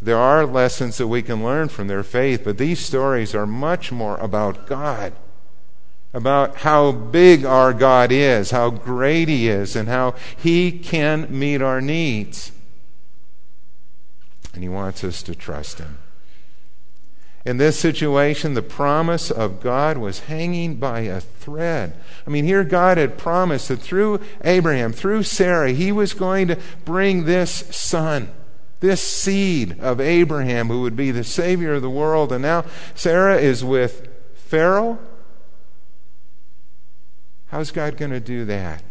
There 0.00 0.16
are 0.16 0.46
lessons 0.46 0.98
that 0.98 1.08
we 1.08 1.22
can 1.22 1.42
learn 1.42 1.68
from 1.68 1.88
their 1.88 2.02
faith, 2.02 2.42
but 2.44 2.58
these 2.58 2.78
stories 2.78 3.34
are 3.34 3.46
much 3.46 3.90
more 3.90 4.16
about 4.18 4.66
God, 4.66 5.12
about 6.14 6.58
how 6.58 6.92
big 6.92 7.44
our 7.44 7.72
God 7.72 8.12
is, 8.12 8.52
how 8.52 8.70
great 8.70 9.28
He 9.28 9.48
is, 9.48 9.74
and 9.74 9.88
how 9.88 10.14
He 10.36 10.70
can 10.70 11.26
meet 11.36 11.60
our 11.60 11.80
needs. 11.80 12.52
And 14.54 14.62
He 14.62 14.68
wants 14.68 15.02
us 15.02 15.22
to 15.24 15.34
trust 15.34 15.78
Him. 15.78 15.98
In 17.44 17.56
this 17.56 17.78
situation, 17.78 18.54
the 18.54 18.62
promise 18.62 19.30
of 19.30 19.60
God 19.62 19.96
was 19.96 20.20
hanging 20.20 20.76
by 20.76 21.00
a 21.00 21.20
thread. 21.20 21.94
I 22.26 22.30
mean, 22.30 22.44
here 22.44 22.62
God 22.62 22.98
had 22.98 23.16
promised 23.16 23.68
that 23.68 23.80
through 23.80 24.20
Abraham, 24.44 24.92
through 24.92 25.22
Sarah, 25.22 25.70
he 25.70 25.90
was 25.90 26.12
going 26.12 26.48
to 26.48 26.58
bring 26.84 27.24
this 27.24 27.50
son, 27.74 28.30
this 28.80 29.02
seed 29.02 29.78
of 29.80 30.00
Abraham 30.00 30.68
who 30.68 30.82
would 30.82 30.96
be 30.96 31.10
the 31.10 31.24
Savior 31.24 31.74
of 31.74 31.82
the 31.82 31.90
world. 31.90 32.32
And 32.32 32.42
now 32.42 32.64
Sarah 32.94 33.36
is 33.36 33.64
with 33.64 34.08
Pharaoh. 34.34 34.98
How's 37.46 37.70
God 37.70 37.96
going 37.96 38.10
to 38.10 38.20
do 38.20 38.44
that? 38.44 38.82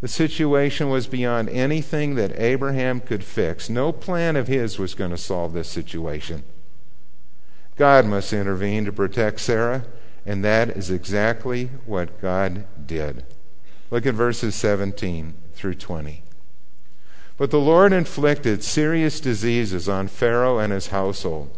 The 0.00 0.08
situation 0.08 0.88
was 0.88 1.06
beyond 1.06 1.48
anything 1.50 2.16
that 2.16 2.38
Abraham 2.38 3.00
could 3.00 3.22
fix. 3.22 3.70
No 3.70 3.92
plan 3.92 4.34
of 4.34 4.48
his 4.48 4.78
was 4.78 4.94
going 4.94 5.12
to 5.12 5.16
solve 5.16 5.52
this 5.52 5.68
situation. 5.68 6.42
God 7.76 8.04
must 8.06 8.32
intervene 8.32 8.84
to 8.84 8.92
protect 8.92 9.40
Sarah, 9.40 9.84
and 10.26 10.44
that 10.44 10.70
is 10.70 10.90
exactly 10.90 11.70
what 11.86 12.20
God 12.20 12.66
did. 12.86 13.24
Look 13.90 14.06
at 14.06 14.14
verses 14.14 14.54
17 14.56 15.34
through 15.54 15.74
20. 15.74 16.22
But 17.42 17.50
the 17.50 17.58
Lord 17.58 17.92
inflicted 17.92 18.62
serious 18.62 19.18
diseases 19.18 19.88
on 19.88 20.06
Pharaoh 20.06 20.60
and 20.60 20.72
his 20.72 20.86
household 20.94 21.50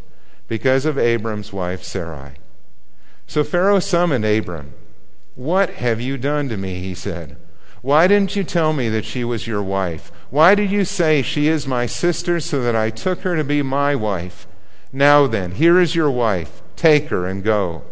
because 0.49 0.87
of 0.87 0.97
Abram's 0.97 1.53
wife 1.53 1.83
Sarai. 1.83 2.37
So 3.27 3.44
Pharaoh 3.44 3.81
summoned 3.81 4.25
Abram. 4.25 4.73
What 5.35 5.68
have 5.75 6.01
you 6.01 6.16
done 6.16 6.49
to 6.49 6.57
me? 6.57 6.81
He 6.81 6.94
said. 6.94 7.37
Why 7.83 8.07
didn't 8.07 8.35
you 8.35 8.44
tell 8.44 8.73
me 8.73 8.88
that 8.88 9.05
she 9.05 9.25
was 9.25 9.47
your 9.47 9.62
wife? 9.62 10.11
Why 10.31 10.55
did 10.55 10.70
you 10.70 10.87
say 10.87 11.20
she 11.20 11.49
is 11.49 11.66
my 11.66 11.85
sister 11.85 12.40
so 12.40 12.62
that 12.62 12.75
I 12.75 12.88
took 12.88 13.20
her 13.20 13.37
to 13.37 13.44
be 13.44 13.61
my 13.61 13.94
wife? 13.94 14.47
Now 14.90 15.27
then, 15.27 15.51
here 15.51 15.79
is 15.79 15.94
your 15.94 16.11
wife. 16.11 16.62
Take 16.77 17.11
her 17.11 17.27
and 17.27 17.44
go. 17.44 17.83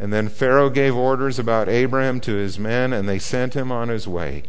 And 0.00 0.14
then 0.14 0.30
Pharaoh 0.30 0.70
gave 0.70 0.96
orders 0.96 1.38
about 1.38 1.68
Abraham 1.68 2.20
to 2.20 2.36
his 2.36 2.58
men, 2.58 2.94
and 2.94 3.06
they 3.06 3.18
sent 3.18 3.52
him 3.52 3.70
on 3.70 3.90
his 3.90 4.08
way 4.08 4.44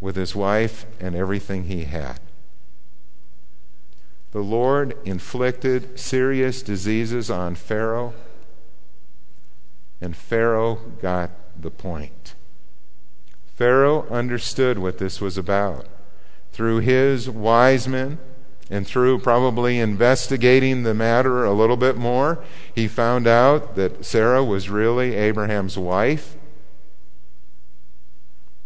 with 0.00 0.16
his 0.16 0.34
wife 0.34 0.86
and 1.00 1.14
everything 1.14 1.64
he 1.64 1.84
had. 1.84 2.20
The 4.32 4.40
Lord 4.40 4.96
inflicted 5.04 5.98
serious 5.98 6.62
diseases 6.62 7.30
on 7.30 7.54
Pharaoh, 7.54 8.14
and 10.00 10.16
Pharaoh 10.16 10.76
got 11.00 11.30
the 11.60 11.70
point. 11.70 12.34
Pharaoh 13.56 14.06
understood 14.10 14.78
what 14.78 14.98
this 14.98 15.20
was 15.20 15.36
about. 15.36 15.86
Through 16.52 16.78
his 16.80 17.28
wise 17.28 17.88
men, 17.88 18.18
and 18.70 18.86
through 18.86 19.18
probably 19.18 19.80
investigating 19.80 20.82
the 20.82 20.94
matter 20.94 21.44
a 21.44 21.52
little 21.52 21.76
bit 21.76 21.96
more, 21.96 22.44
he 22.74 22.86
found 22.86 23.26
out 23.26 23.76
that 23.76 24.04
Sarah 24.04 24.44
was 24.44 24.68
really 24.68 25.14
Abraham's 25.14 25.78
wife. 25.78 26.36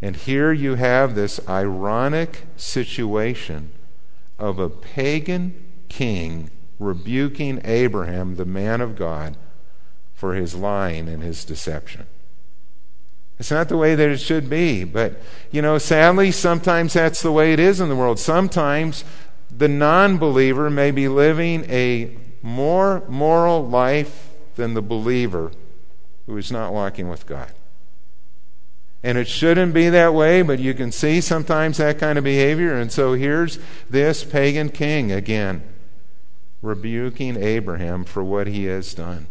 And 0.03 0.17
here 0.17 0.53
you 0.53 0.75
have 0.75 1.15
this 1.15 1.41
ironic 1.49 2.45
situation 2.57 3.71
of 4.37 4.59
a 4.59 4.69
pagan 4.69 5.55
king 5.89 6.51
rebuking 6.81 7.61
Abraham, 7.65 8.35
the 8.35 8.45
man 8.45 8.81
of 8.81 8.97
God, 8.97 9.37
for 10.13 10.35
his 10.35 10.57
lying 10.57 11.09
and 11.09 11.23
his 11.23 11.45
deception. 11.45 12.07
It's 13.39 13.53
not 13.53 13.69
the 13.69 13.77
way 13.77 13.95
that 13.95 14.09
it 14.09 14.19
should 14.19 14.51
be, 14.51 14.83
but 14.83 15.21
you 15.53 15.63
know, 15.63 15.79
sadly, 15.79 16.33
sometimes 16.33 16.93
that's 16.93 17.23
the 17.23 17.33
way 17.33 17.53
it 17.53 17.61
is 17.61 17.81
in 17.81 17.89
the 17.89 17.97
world. 17.97 18.19
Sometimes 18.19 19.05
the 19.51 19.69
non 19.69 20.19
believer 20.19 20.69
may 20.69 20.91
be 20.91 21.09
living 21.09 21.65
a 21.71 22.17
more 22.43 23.05
moral 23.09 23.67
life 23.67 24.31
than 24.57 24.75
the 24.75 24.83
believer 24.83 25.53
who 26.27 26.37
is 26.37 26.51
not 26.51 26.73
walking 26.73 27.09
with 27.09 27.27
God. 27.27 27.53
And 29.03 29.19
it 29.19 29.27
shouldn't 29.27 29.75
be 29.75 29.89
that 29.89 30.15
way, 30.15 30.43
but 30.43 30.61
you 30.61 30.75
can 30.75 30.93
see 30.93 31.21
sometimes 31.21 31.79
that 31.79 31.99
kind 31.99 32.19
of 32.19 32.25
behavior. 32.25 32.75
And 32.75 32.93
so 32.93 33.15
here's 33.15 33.59
this 33.91 34.23
pagan 34.23 34.69
king 34.69 35.11
again, 35.11 35.63
rebuking 36.61 37.37
Abraham 37.37 38.05
for 38.05 38.23
what 38.23 38.47
he 38.47 38.67
has 38.67 38.95
done. 38.95 39.27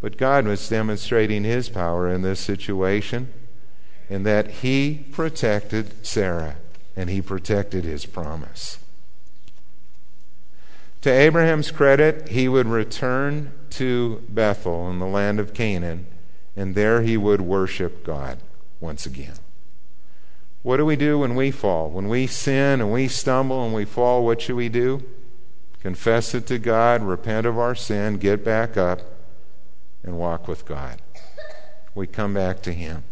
But 0.00 0.16
God 0.16 0.46
was 0.46 0.68
demonstrating 0.68 1.44
his 1.44 1.68
power 1.68 2.08
in 2.08 2.22
this 2.22 2.40
situation 2.40 3.32
in 4.08 4.22
that 4.24 4.50
he 4.50 5.06
protected 5.12 6.06
Sarah 6.06 6.56
and 6.96 7.10
he 7.10 7.20
protected 7.20 7.84
his 7.84 8.06
promise. 8.06 8.78
To 11.02 11.10
Abraham's 11.10 11.70
credit, 11.70 12.28
he 12.28 12.48
would 12.48 12.66
return 12.66 13.52
to 13.70 14.22
Bethel 14.28 14.90
in 14.90 15.00
the 15.00 15.06
land 15.06 15.40
of 15.40 15.52
Canaan, 15.52 16.06
and 16.56 16.74
there 16.74 17.02
he 17.02 17.16
would 17.16 17.40
worship 17.40 18.04
God 18.04 18.38
once 18.80 19.06
again. 19.06 19.34
What 20.62 20.78
do 20.78 20.86
we 20.86 20.96
do 20.96 21.18
when 21.18 21.34
we 21.34 21.50
fall? 21.50 21.90
When 21.90 22.08
we 22.08 22.26
sin 22.26 22.80
and 22.80 22.92
we 22.92 23.08
stumble 23.08 23.64
and 23.64 23.74
we 23.74 23.84
fall, 23.84 24.24
what 24.24 24.40
should 24.40 24.56
we 24.56 24.68
do? 24.68 25.02
Confess 25.80 26.34
it 26.34 26.46
to 26.46 26.58
God, 26.58 27.02
repent 27.02 27.46
of 27.46 27.58
our 27.58 27.74
sin, 27.74 28.16
get 28.16 28.42
back 28.42 28.76
up, 28.78 29.02
and 30.02 30.18
walk 30.18 30.48
with 30.48 30.64
God. 30.64 31.02
We 31.94 32.06
come 32.06 32.32
back 32.32 32.62
to 32.62 32.72
Him. 32.72 33.04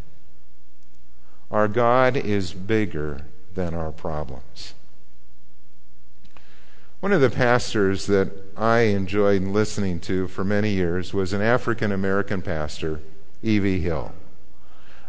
Our 1.50 1.68
God 1.68 2.16
is 2.16 2.54
bigger 2.54 3.26
than 3.54 3.74
our 3.74 3.92
problems. 3.92 4.72
One 7.00 7.12
of 7.12 7.20
the 7.20 7.30
pastors 7.30 8.06
that 8.06 8.30
I 8.56 8.80
enjoyed 8.80 9.42
listening 9.42 10.00
to 10.00 10.28
for 10.28 10.44
many 10.44 10.70
years 10.70 11.12
was 11.12 11.32
an 11.32 11.42
African 11.42 11.92
American 11.92 12.40
pastor, 12.40 13.00
E.V. 13.42 13.80
Hill. 13.80 14.12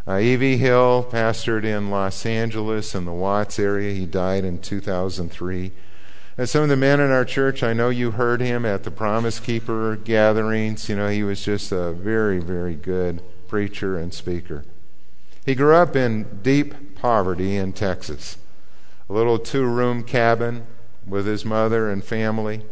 Uh, 0.06 0.18
E.V. 0.18 0.56
Hill 0.58 1.06
pastored 1.10 1.64
in 1.64 1.90
Los 1.90 2.26
Angeles 2.26 2.94
in 2.94 3.04
the 3.04 3.12
Watts 3.12 3.58
area. 3.58 3.94
He 3.94 4.06
died 4.06 4.44
in 4.44 4.58
2003. 4.58 5.72
And 6.36 6.48
some 6.48 6.64
of 6.64 6.68
the 6.68 6.76
men 6.76 7.00
in 7.00 7.10
our 7.10 7.24
church, 7.24 7.62
I 7.62 7.72
know 7.72 7.90
you 7.90 8.10
heard 8.10 8.40
him 8.40 8.66
at 8.66 8.82
the 8.82 8.90
Promise 8.90 9.40
Keeper 9.40 9.96
gatherings. 9.96 10.88
You 10.88 10.96
know, 10.96 11.08
he 11.08 11.22
was 11.22 11.44
just 11.44 11.70
a 11.70 11.92
very, 11.92 12.40
very 12.40 12.74
good 12.74 13.22
preacher 13.46 13.96
and 13.96 14.12
speaker. 14.12 14.64
He 15.46 15.54
grew 15.54 15.74
up 15.74 15.94
in 15.94 16.40
deep 16.42 16.96
poverty 16.96 17.56
in 17.56 17.72
Texas. 17.72 18.36
A 19.08 19.12
little 19.12 19.38
two 19.38 19.64
room 19.64 20.02
cabin 20.02 20.66
with 21.06 21.26
his 21.26 21.44
mother 21.44 21.90
and 21.90 22.02
family. 22.02 22.62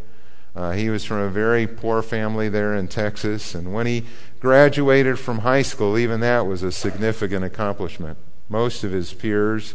Uh, 0.54 0.72
he 0.72 0.90
was 0.90 1.04
from 1.04 1.18
a 1.18 1.28
very 1.28 1.66
poor 1.66 2.02
family 2.02 2.48
there 2.48 2.74
in 2.74 2.88
Texas. 2.88 3.54
And 3.54 3.72
when 3.72 3.86
he 3.86 4.04
graduated 4.40 5.18
from 5.18 5.38
high 5.38 5.62
school, 5.62 5.96
even 5.96 6.20
that 6.20 6.46
was 6.46 6.62
a 6.62 6.72
significant 6.72 7.44
accomplishment. 7.44 8.18
Most 8.48 8.84
of 8.84 8.92
his 8.92 9.14
peers, 9.14 9.74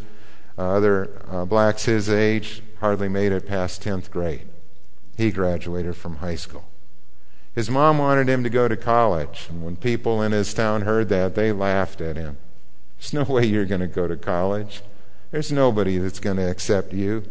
uh, 0.58 0.62
other 0.62 1.22
uh, 1.30 1.46
blacks 1.46 1.86
his 1.86 2.10
age, 2.10 2.62
hardly 2.80 3.10
made 3.10 3.32
it 3.32 3.48
past 3.48 3.84
10th 3.84 4.12
grade. 4.12 4.48
He 5.16 5.32
graduated 5.32 5.96
from 5.96 6.18
high 6.18 6.36
school. 6.36 6.66
His 7.56 7.72
mom 7.72 7.98
wanted 7.98 8.30
him 8.30 8.44
to 8.44 8.52
go 8.52 8.68
to 8.68 8.78
college, 8.78 9.48
and 9.50 9.64
when 9.64 9.78
people 9.78 10.22
in 10.22 10.32
his 10.32 10.54
town 10.54 10.84
heard 10.84 11.10
that, 11.10 11.34
they 11.34 11.52
laughed 11.52 12.02
at 12.02 12.16
him. 12.16 12.38
There's 13.00 13.14
no 13.14 13.24
way 13.24 13.46
you're 13.46 13.66
going 13.66 13.82
to 13.82 13.88
go 13.88 14.08
to 14.08 14.16
college. 14.16 14.84
There's 15.32 15.52
nobody 15.52 15.98
that's 15.98 16.20
going 16.20 16.38
to 16.38 16.50
accept 16.50 16.94
you. 16.94 17.24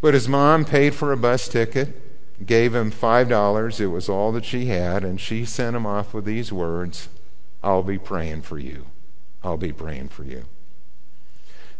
But 0.00 0.14
his 0.14 0.28
mom 0.28 0.64
paid 0.64 0.94
for 0.94 1.12
a 1.12 1.16
bus 1.16 1.48
ticket, 1.48 2.46
gave 2.46 2.74
him 2.74 2.92
$5. 2.92 3.80
It 3.80 3.86
was 3.88 4.08
all 4.08 4.32
that 4.32 4.44
she 4.44 4.66
had, 4.66 5.04
and 5.04 5.20
she 5.20 5.44
sent 5.44 5.74
him 5.76 5.86
off 5.86 6.14
with 6.14 6.24
these 6.24 6.52
words 6.52 7.08
I'll 7.62 7.82
be 7.82 7.98
praying 7.98 8.42
for 8.42 8.58
you. 8.58 8.86
I'll 9.42 9.56
be 9.56 9.72
praying 9.72 10.08
for 10.08 10.22
you. 10.22 10.44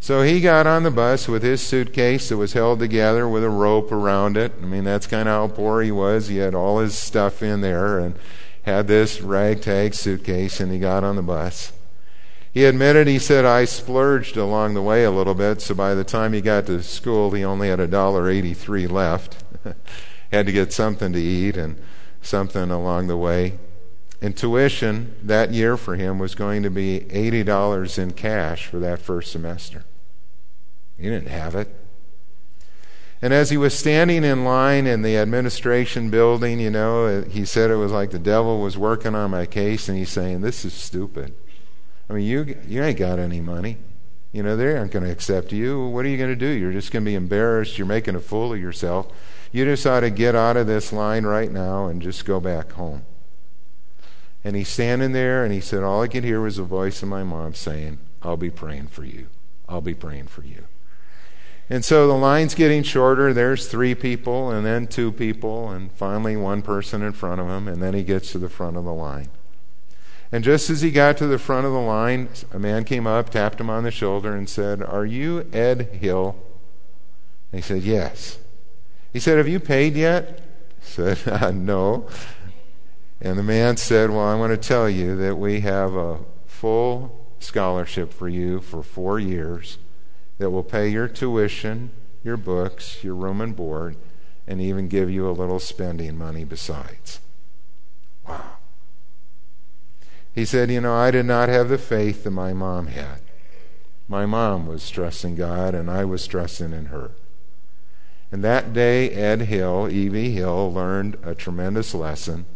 So 0.01 0.23
he 0.23 0.41
got 0.41 0.67
on 0.67 0.85
the 0.85 0.91
bus 0.91 1.29
with 1.29 1.43
his 1.43 1.61
suitcase 1.61 2.29
that 2.29 2.37
was 2.37 2.53
held 2.53 2.79
together 2.79 3.29
with 3.29 3.45
a 3.45 3.49
rope 3.49 3.91
around 3.91 4.37
it. 4.37 4.53
I 4.61 4.67
mean, 4.67 4.85
that's 4.85 5.07
kind 5.07 5.29
of 5.29 5.51
how 5.51 5.55
poor 5.55 5.83
he 5.83 5.91
was. 5.91 6.29
He 6.29 6.39
had 6.39 6.55
all 6.55 6.79
his 6.79 6.97
stuff 6.97 7.43
in 7.43 7.61
there 7.61 7.99
and 7.99 8.17
had 8.63 8.87
this 8.87 9.21
ragtag 9.21 9.95
suitcase, 9.95 10.61
and 10.61 10.73
he 10.73 10.79
got 10.79 11.05
on 11.05 11.17
the 11.17 11.23
bus. 11.23 11.73
He 12.59 12.65
admitted, 12.65 13.07
he 13.07 13.21
said, 13.21 13.45
I 13.45 13.67
splurged 13.67 14.37
along 14.37 14.75
the 14.75 14.83
way 14.83 15.05
a 15.05 15.13
little 15.13 15.37
bit, 15.37 15.63
so 15.63 15.77
by 15.77 15.95
the 15.95 16.03
time 16.03 16.33
he 16.33 16.41
got 16.41 16.67
to 16.67 16.83
school, 16.83 17.31
he 17.31 17.45
only 17.45 17.69
had 17.69 17.79
a 17.79 17.87
dollar 17.87 18.29
eighty-three 18.29 18.89
left. 18.89 19.45
had 20.33 20.47
to 20.47 20.51
get 20.51 20.73
something 20.73 21.13
to 21.13 21.21
eat 21.21 21.57
and 21.57 21.81
something 22.21 22.73
along 22.73 23.07
the 23.07 23.17
way. 23.17 23.61
And 24.21 24.37
tuition 24.37 25.15
that 25.23 25.53
year 25.53 25.77
for 25.77 25.95
him 25.95 26.19
was 26.19 26.35
going 26.35 26.65
to 26.65 26.69
be 26.69 27.07
$80 27.09 27.97
in 27.97 28.11
cash 28.15 28.67
for 28.67 28.81
that 28.81 28.99
first 28.99 29.31
semester. 29.31 29.85
He 30.97 31.05
didn't 31.05 31.29
have 31.29 31.55
it. 31.55 31.73
And 33.23 33.33
as 33.33 33.51
he 33.51 33.57
was 33.57 33.79
standing 33.79 34.25
in 34.25 34.45
line 34.45 34.89
in 34.89 35.03
the 35.03 35.17
administration 35.17 36.11
building, 36.11 36.59
you 36.59 36.71
know, 36.71 37.23
he 37.23 37.45
said 37.45 37.71
it 37.71 37.77
was 37.77 37.93
like 37.93 38.11
the 38.11 38.19
devil 38.19 38.61
was 38.61 38.77
working 38.77 39.15
on 39.15 39.31
my 39.31 39.47
case, 39.47 39.89
and 39.89 39.97
he's 39.97 40.11
saying, 40.11 40.41
This 40.41 40.65
is 40.65 40.73
stupid. 40.73 41.37
I 42.09 42.15
mean, 42.15 42.27
you, 42.27 42.57
you 42.67 42.83
ain't 42.83 42.99
got 42.99 43.19
any 43.19 43.41
money. 43.41 43.79
You 44.33 44.43
know, 44.43 44.57
they 44.57 44.77
aren't 44.77 44.93
going 44.93 45.05
to 45.05 45.11
accept 45.11 45.53
you. 45.53 45.87
What 45.87 46.05
are 46.05 46.09
you 46.09 46.19
going 46.19 46.31
to 46.31 46.37
do? 46.37 46.47
You're 46.47 46.73
just 46.73 46.93
going 46.93 47.05
to 47.05 47.11
be 47.11 47.15
embarrassed. 47.15 47.79
You're 47.79 47.87
making 47.87 48.15
a 48.15 48.21
fool 48.21 48.53
of 48.53 48.61
yourself. 48.61 49.09
You 49.53 49.65
just 49.65 49.87
ought 49.87 50.01
to 50.01 50.11
get 50.11 50.35
out 50.35 50.57
of 50.57 50.67
this 50.67 50.93
line 50.93 51.25
right 51.25 51.51
now 51.51 51.87
and 51.87 52.03
just 52.03 52.25
go 52.25 52.39
back 52.39 52.73
home. 52.73 53.05
And 54.45 54.55
he's 54.55 54.69
standing 54.69 55.13
there, 55.13 55.45
and 55.45 55.53
he 55.53 55.61
said, 55.61 55.83
All 55.83 56.03
I 56.03 56.09
could 56.09 56.25
hear 56.25 56.41
was 56.41 56.57
the 56.57 56.63
voice 56.63 57.03
of 57.03 57.09
my 57.09 57.25
mom 57.25 57.55
saying, 57.55 57.99
I'll 58.23 58.37
be 58.37 58.51
praying 58.51 58.89
for 58.89 59.05
you. 59.05 59.29
I'll 59.69 59.81
be 59.81 59.95
praying 59.95 60.29
for 60.29 60.43
you. 60.43 60.65
And 61.71 61.85
so 61.85 62.07
the 62.07 62.15
line's 62.15 62.55
getting 62.55 62.83
shorter. 62.83 63.35
There's 63.35 63.69
three 63.69 63.95
people, 63.95 64.51
and 64.51 64.65
then 64.65 64.87
two 64.87 65.13
people, 65.13 65.71
and 65.71 65.93
finally 65.93 66.37
one 66.37 66.63
person 66.63 67.03
in 67.03 67.13
front 67.13 67.41
of 67.41 67.49
him, 67.49 67.69
and 67.69 67.83
then 67.83 67.95
he 67.95 68.03
gets 68.03 68.33
to 68.33 68.39
the 68.39 68.49
front 68.49 68.77
of 68.77 68.85
the 68.85 68.93
line. 68.93 69.29
And 70.31 70.45
just 70.45 70.69
as 70.69 70.83
he 70.83 70.91
got 70.91 71.17
to 71.19 71.27
the 71.27 71.39
front 71.39 71.67
of 71.67 71.73
the 71.73 71.81
line, 71.81 72.29
a 72.53 72.59
man 72.59 72.85
came 72.85 73.07
up, 73.07 73.31
tapped 73.31 73.61
him 73.61 73.71
on 73.71 73.85
the 73.85 73.91
shoulder, 73.91 74.35
and 74.35 74.49
said, 74.49 74.83
Are 74.83 75.07
you 75.07 75.49
Ed 75.53 75.83
Hill? 76.01 76.37
And 77.51 77.63
he 77.63 77.67
said, 77.67 77.83
Yes. 77.83 78.39
He 79.13 79.21
said, 79.21 79.39
Have 79.39 79.49
you 79.49 79.59
paid 79.59 79.95
yet? 79.95 80.41
He 80.81 80.87
said, 80.87 81.19
uh, 81.27 81.51
No. 81.51 82.09
And 83.21 83.39
the 83.39 83.43
man 83.43 83.77
said, 83.79 84.11
Well, 84.11 84.21
I 84.21 84.35
want 84.35 84.51
to 84.51 84.69
tell 84.69 84.89
you 84.89 85.17
that 85.17 85.37
we 85.37 85.61
have 85.61 85.95
a 85.95 86.19
full 86.47 87.27
scholarship 87.41 88.13
for 88.13 88.29
you 88.29 88.61
for 88.61 88.83
four 88.83 89.19
years 89.19 89.79
that 90.39 90.51
will 90.51 90.63
pay 90.63 90.89
your 90.89 91.09
tuition, 91.09 91.91
your 92.23 92.37
books, 92.37 93.03
your 93.03 93.15
room 93.15 93.41
and 93.41 93.57
board, 93.57 93.97
and 94.47 94.61
even 94.61 94.89
give 94.89 95.11
you 95.11 95.29
a 95.29 95.33
little 95.33 95.59
spending 95.59 96.17
money 96.17 96.45
besides. 96.45 97.21
Wow. 98.27 98.59
He 100.39 100.45
said, 100.45 100.71
You 100.71 100.81
know, 100.81 100.95
I 100.95 101.11
did 101.11 101.27
not 101.27 101.49
have 101.49 101.69
the 101.69 101.79
faith 101.79 102.23
that 102.23 102.31
my 102.31 102.53
mom 102.53 102.87
had. 102.87 103.23
My 104.07 104.25
mom 104.25 104.69
was 104.69 104.89
trusting 104.89 105.35
God, 105.35 105.75
and 105.75 105.91
I 105.91 106.05
was 106.05 106.29
trusting 106.29 106.73
in 106.73 106.87
her. 106.87 107.11
And 108.31 108.45
that 108.45 108.73
day, 108.73 109.11
Ed 109.11 109.43
Hill, 109.43 109.89
E.V. 109.91 110.31
Hill, 110.31 110.73
learned 110.73 111.17
a 111.25 111.35
tremendous 111.35 111.93
lesson 111.93 112.47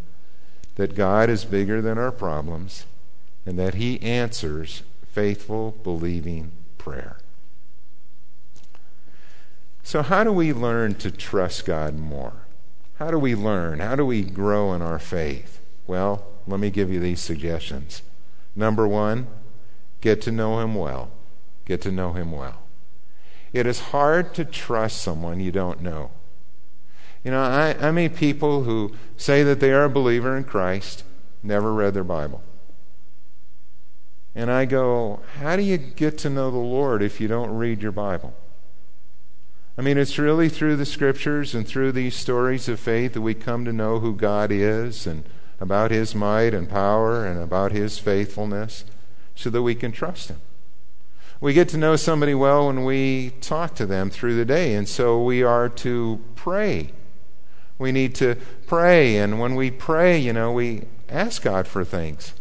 that 0.76 0.94
God 0.94 1.28
is 1.28 1.44
bigger 1.44 1.82
than 1.82 1.98
our 1.98 2.12
problems 2.12 2.86
and 3.44 3.58
that 3.58 3.74
He 3.74 4.00
answers 4.00 4.84
faithful, 5.10 5.76
believing 5.82 6.52
prayer. 6.78 7.16
So, 9.82 10.02
how 10.02 10.22
do 10.22 10.30
we 10.32 10.52
learn 10.52 10.94
to 10.94 11.10
trust 11.10 11.64
God 11.64 11.98
more? 11.98 12.46
How 13.00 13.10
do 13.10 13.18
we 13.18 13.34
learn? 13.34 13.80
How 13.80 13.96
do 13.96 14.06
we 14.06 14.22
grow 14.22 14.72
in 14.72 14.82
our 14.82 15.00
faith? 15.00 15.58
Well, 15.88 16.31
let 16.46 16.60
me 16.60 16.70
give 16.70 16.90
you 16.90 17.00
these 17.00 17.20
suggestions. 17.20 18.02
Number 18.54 18.86
one, 18.86 19.26
get 20.00 20.20
to 20.22 20.32
know 20.32 20.60
Him 20.60 20.74
well. 20.74 21.10
Get 21.64 21.80
to 21.82 21.92
know 21.92 22.12
Him 22.12 22.32
well. 22.32 22.62
It 23.52 23.66
is 23.66 23.80
hard 23.80 24.34
to 24.34 24.44
trust 24.44 25.02
someone 25.02 25.40
you 25.40 25.52
don't 25.52 25.82
know. 25.82 26.10
You 27.24 27.30
know, 27.30 27.42
I, 27.42 27.76
I 27.80 27.92
meet 27.92 28.16
people 28.16 28.64
who 28.64 28.94
say 29.16 29.42
that 29.42 29.60
they 29.60 29.72
are 29.72 29.84
a 29.84 29.90
believer 29.90 30.36
in 30.36 30.44
Christ, 30.44 31.04
never 31.42 31.72
read 31.72 31.94
their 31.94 32.04
Bible. 32.04 32.42
And 34.34 34.50
I 34.50 34.64
go, 34.64 35.20
How 35.38 35.56
do 35.56 35.62
you 35.62 35.76
get 35.76 36.18
to 36.18 36.30
know 36.30 36.50
the 36.50 36.56
Lord 36.56 37.02
if 37.02 37.20
you 37.20 37.28
don't 37.28 37.50
read 37.50 37.82
your 37.82 37.92
Bible? 37.92 38.34
I 39.76 39.82
mean, 39.82 39.96
it's 39.96 40.18
really 40.18 40.48
through 40.48 40.76
the 40.76 40.86
scriptures 40.86 41.54
and 41.54 41.66
through 41.66 41.92
these 41.92 42.14
stories 42.14 42.68
of 42.68 42.78
faith 42.78 43.14
that 43.14 43.22
we 43.22 43.34
come 43.34 43.64
to 43.64 43.72
know 43.72 44.00
who 44.00 44.14
God 44.14 44.50
is 44.50 45.06
and 45.06 45.24
about 45.62 45.92
His 45.92 46.12
might 46.12 46.52
and 46.54 46.68
power 46.68 47.24
and 47.24 47.40
about 47.40 47.70
His 47.70 47.96
faithfulness 47.96 48.84
so 49.36 49.48
that 49.48 49.62
we 49.62 49.76
can 49.76 49.92
trust 49.92 50.28
Him. 50.28 50.40
We 51.40 51.52
get 51.52 51.68
to 51.68 51.76
know 51.76 51.94
somebody 51.94 52.34
well 52.34 52.66
when 52.66 52.84
we 52.84 53.30
talk 53.40 53.76
to 53.76 53.86
them 53.86 54.10
through 54.10 54.34
the 54.34 54.44
day, 54.44 54.74
and 54.74 54.88
so 54.88 55.22
we 55.22 55.44
are 55.44 55.68
to 55.68 56.20
pray. 56.34 56.90
We 57.78 57.92
need 57.92 58.16
to 58.16 58.36
pray, 58.66 59.16
and 59.16 59.38
when 59.38 59.54
we 59.54 59.70
pray, 59.70 60.18
you 60.18 60.32
know, 60.32 60.50
we 60.50 60.82
ask 61.08 61.42
God 61.42 61.68
for 61.68 61.84
things. 61.84 62.34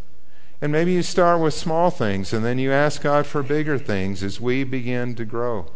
And 0.59 0.71
maybe 0.71 0.91
you 0.91 1.03
start 1.03 1.41
with 1.41 1.53
small 1.53 1.91
things, 1.91 2.33
and 2.33 2.43
then 2.43 2.57
you 2.57 2.71
ask 2.71 3.03
God 3.03 3.27
for 3.27 3.43
bigger 3.43 3.77
things 3.77 4.23
as 4.23 4.41
we 4.41 4.63
begin 4.63 5.13
to 5.15 5.25
grow. 5.25 5.67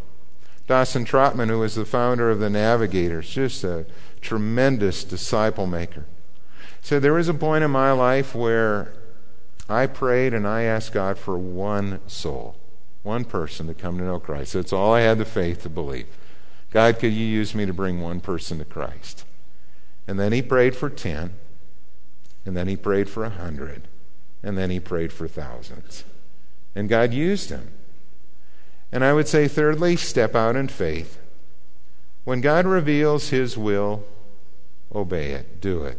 Dawson 0.68 1.06
Trotman, 1.06 1.50
who 1.50 1.60
was 1.60 1.76
the 1.76 1.86
founder 1.86 2.32
of 2.32 2.40
the 2.40 2.50
Navigators, 2.50 3.30
just 3.30 3.64
a 3.64 3.86
tremendous 4.20 5.04
disciple 5.04 5.68
maker. 5.68 6.06
So 6.86 7.00
there 7.00 7.14
was 7.14 7.28
a 7.28 7.34
point 7.34 7.64
in 7.64 7.72
my 7.72 7.94
life 7.94 8.36
where 8.36 8.94
I 9.68 9.88
prayed 9.88 10.36
and 10.36 10.48
I 10.48 10.62
asked 10.62 10.94
God 10.94 11.18
for 11.18 11.36
one 11.36 12.00
soul, 12.06 12.58
one 13.02 13.26
person 13.26 13.66
to 13.66 13.74
come 13.74 13.98
to 13.98 14.04
know 14.04 14.20
Christ. 14.20 14.54
That's 14.54 14.72
all 14.72 14.94
I 14.94 15.02
had 15.02 15.18
the 15.18 15.26
faith 15.26 15.64
to 15.64 15.70
believe. 15.70 16.06
God, 16.70 17.00
could 17.00 17.12
you 17.12 17.26
use 17.26 17.56
me 17.56 17.66
to 17.66 17.74
bring 17.74 18.02
one 18.02 18.20
person 18.20 18.60
to 18.60 18.66
Christ? 18.66 19.26
And 20.08 20.20
then 20.20 20.32
he 20.32 20.44
prayed 20.44 20.76
for 20.76 20.92
10, 20.92 21.34
and 22.46 22.56
then 22.56 22.68
he 22.68 22.78
prayed 22.78 23.10
for 23.10 23.26
a 23.26 23.30
100, 23.30 23.88
and 24.44 24.56
then 24.56 24.70
he 24.70 24.80
prayed 24.80 25.12
for 25.12 25.28
thousands. 25.28 26.04
And 26.76 26.88
God 26.88 27.16
used 27.16 27.50
him. 27.50 27.72
And 28.92 29.04
I 29.04 29.12
would 29.12 29.28
say, 29.28 29.48
thirdly, 29.48 29.96
step 29.96 30.36
out 30.36 30.56
in 30.56 30.68
faith. 30.68 31.20
When 32.26 32.42
God 32.42 32.68
reveals 32.68 33.30
His 33.30 33.58
will, 33.58 34.04
obey 34.94 35.32
it, 35.32 35.60
do 35.60 35.84
it. 35.84 35.98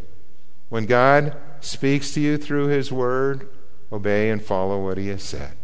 When 0.69 0.87
God 0.87 1.37
speaks 1.61 2.13
to 2.15 2.21
you 2.21 2.39
through 2.39 2.69
His 2.69 2.91
Word, 2.91 3.49
obey 3.93 4.31
and 4.31 4.43
follow 4.43 4.83
what 4.85 4.99
He 4.99 5.09
has 5.09 5.23
said. 5.23 5.57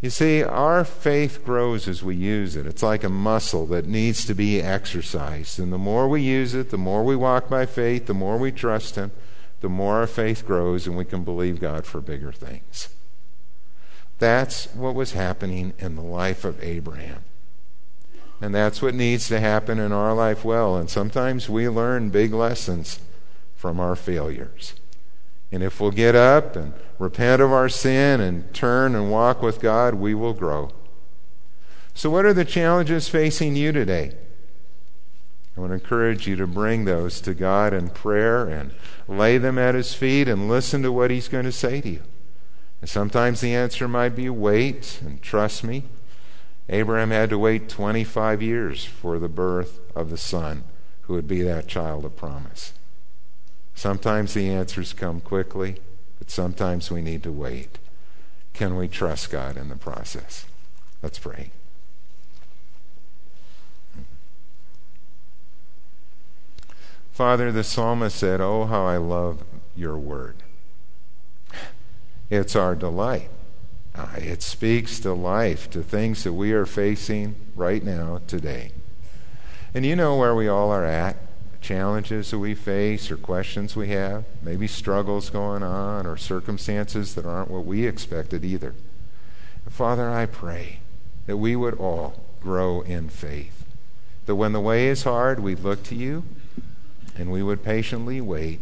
You 0.00 0.08
see, 0.08 0.42
our 0.42 0.82
faith 0.84 1.44
grows 1.44 1.86
as 1.86 2.02
we 2.02 2.16
use 2.16 2.56
it. 2.56 2.66
It's 2.66 2.82
like 2.82 3.04
a 3.04 3.10
muscle 3.10 3.66
that 3.66 3.86
needs 3.86 4.24
to 4.26 4.34
be 4.34 4.60
exercised. 4.60 5.58
And 5.58 5.70
the 5.70 5.78
more 5.78 6.08
we 6.08 6.22
use 6.22 6.54
it, 6.54 6.70
the 6.70 6.78
more 6.78 7.04
we 7.04 7.16
walk 7.16 7.50
by 7.50 7.66
faith, 7.66 8.06
the 8.06 8.14
more 8.14 8.38
we 8.38 8.50
trust 8.50 8.96
Him, 8.96 9.10
the 9.60 9.68
more 9.68 9.96
our 9.96 10.06
faith 10.06 10.46
grows 10.46 10.86
and 10.86 10.96
we 10.96 11.04
can 11.04 11.22
believe 11.22 11.60
God 11.60 11.84
for 11.84 12.00
bigger 12.00 12.32
things. 12.32 12.88
That's 14.18 14.66
what 14.74 14.94
was 14.94 15.12
happening 15.12 15.74
in 15.78 15.96
the 15.96 16.02
life 16.02 16.44
of 16.44 16.62
Abraham. 16.62 17.24
And 18.40 18.54
that's 18.54 18.80
what 18.80 18.94
needs 18.94 19.28
to 19.28 19.38
happen 19.38 19.78
in 19.78 19.92
our 19.92 20.14
life 20.14 20.46
well. 20.46 20.76
And 20.76 20.88
sometimes 20.88 21.50
we 21.50 21.68
learn 21.68 22.08
big 22.08 22.32
lessons 22.32 23.00
from 23.60 23.78
our 23.78 23.94
failures. 23.94 24.72
And 25.52 25.62
if 25.62 25.80
we'll 25.80 25.90
get 25.90 26.16
up 26.16 26.56
and 26.56 26.72
repent 26.98 27.42
of 27.42 27.52
our 27.52 27.68
sin 27.68 28.18
and 28.18 28.54
turn 28.54 28.94
and 28.94 29.10
walk 29.10 29.42
with 29.42 29.60
God, 29.60 29.96
we 29.96 30.14
will 30.14 30.32
grow. 30.32 30.72
So, 31.92 32.08
what 32.08 32.24
are 32.24 32.32
the 32.32 32.46
challenges 32.46 33.10
facing 33.10 33.56
you 33.56 33.70
today? 33.70 34.14
I 35.54 35.60
want 35.60 35.72
to 35.72 35.74
encourage 35.74 36.26
you 36.26 36.36
to 36.36 36.46
bring 36.46 36.86
those 36.86 37.20
to 37.20 37.34
God 37.34 37.74
in 37.74 37.90
prayer 37.90 38.46
and 38.46 38.72
lay 39.06 39.36
them 39.36 39.58
at 39.58 39.74
His 39.74 39.92
feet 39.92 40.26
and 40.26 40.48
listen 40.48 40.82
to 40.82 40.90
what 40.90 41.10
He's 41.10 41.28
going 41.28 41.44
to 41.44 41.52
say 41.52 41.82
to 41.82 41.88
you. 41.90 42.02
And 42.80 42.88
sometimes 42.88 43.42
the 43.42 43.54
answer 43.54 43.86
might 43.86 44.16
be 44.16 44.30
wait 44.30 45.00
and 45.04 45.20
trust 45.20 45.64
me. 45.64 45.84
Abraham 46.70 47.10
had 47.10 47.28
to 47.28 47.38
wait 47.38 47.68
25 47.68 48.40
years 48.40 48.86
for 48.86 49.18
the 49.18 49.28
birth 49.28 49.80
of 49.94 50.08
the 50.08 50.16
son 50.16 50.64
who 51.02 51.12
would 51.12 51.28
be 51.28 51.42
that 51.42 51.68
child 51.68 52.06
of 52.06 52.16
promise. 52.16 52.72
Sometimes 53.80 54.34
the 54.34 54.46
answers 54.50 54.92
come 54.92 55.22
quickly, 55.22 55.76
but 56.18 56.30
sometimes 56.30 56.90
we 56.90 57.00
need 57.00 57.22
to 57.22 57.32
wait. 57.32 57.78
Can 58.52 58.76
we 58.76 58.88
trust 58.88 59.30
God 59.30 59.56
in 59.56 59.70
the 59.70 59.74
process? 59.74 60.44
Let's 61.02 61.18
pray. 61.18 61.50
Father, 67.10 67.50
the 67.50 67.64
psalmist 67.64 68.18
said, 68.18 68.42
Oh, 68.42 68.66
how 68.66 68.84
I 68.84 68.98
love 68.98 69.44
your 69.74 69.96
word. 69.96 70.36
It's 72.28 72.54
our 72.54 72.74
delight. 72.74 73.30
Uh, 73.94 74.08
it 74.18 74.42
speaks 74.42 75.00
to 75.00 75.14
life, 75.14 75.70
to 75.70 75.82
things 75.82 76.24
that 76.24 76.34
we 76.34 76.52
are 76.52 76.66
facing 76.66 77.34
right 77.56 77.82
now, 77.82 78.20
today. 78.26 78.72
And 79.72 79.86
you 79.86 79.96
know 79.96 80.18
where 80.18 80.34
we 80.34 80.48
all 80.48 80.70
are 80.70 80.84
at 80.84 81.16
challenges 81.60 82.30
that 82.30 82.38
we 82.38 82.54
face 82.54 83.10
or 83.10 83.16
questions 83.16 83.76
we 83.76 83.88
have, 83.88 84.24
maybe 84.42 84.66
struggles 84.66 85.30
going 85.30 85.62
on 85.62 86.06
or 86.06 86.16
circumstances 86.16 87.14
that 87.14 87.26
aren't 87.26 87.50
what 87.50 87.66
we 87.66 87.86
expected 87.86 88.44
either. 88.44 88.74
Father, 89.68 90.10
I 90.10 90.26
pray 90.26 90.80
that 91.26 91.36
we 91.36 91.54
would 91.54 91.78
all 91.78 92.22
grow 92.40 92.80
in 92.80 93.08
faith. 93.08 93.64
That 94.26 94.34
when 94.34 94.52
the 94.52 94.60
way 94.60 94.88
is 94.88 95.04
hard, 95.04 95.40
we 95.40 95.54
look 95.54 95.82
to 95.84 95.94
you 95.94 96.24
and 97.16 97.30
we 97.30 97.42
would 97.42 97.62
patiently 97.62 98.20
wait 98.20 98.60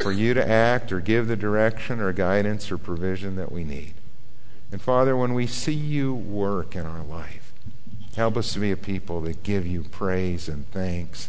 for 0.00 0.10
you 0.10 0.34
to 0.34 0.48
act 0.48 0.90
or 0.92 1.00
give 1.00 1.28
the 1.28 1.36
direction 1.36 2.00
or 2.00 2.12
guidance 2.12 2.70
or 2.72 2.78
provision 2.78 3.36
that 3.36 3.52
we 3.52 3.64
need. 3.64 3.94
And 4.72 4.80
Father, 4.80 5.16
when 5.16 5.34
we 5.34 5.46
see 5.46 5.74
you 5.74 6.14
work 6.14 6.74
in 6.74 6.86
our 6.86 7.02
life, 7.02 7.52
help 8.16 8.36
us 8.36 8.52
to 8.54 8.60
be 8.60 8.72
a 8.72 8.76
people 8.76 9.20
that 9.22 9.42
give 9.42 9.66
you 9.66 9.82
praise 9.82 10.48
and 10.48 10.68
thanks 10.70 11.28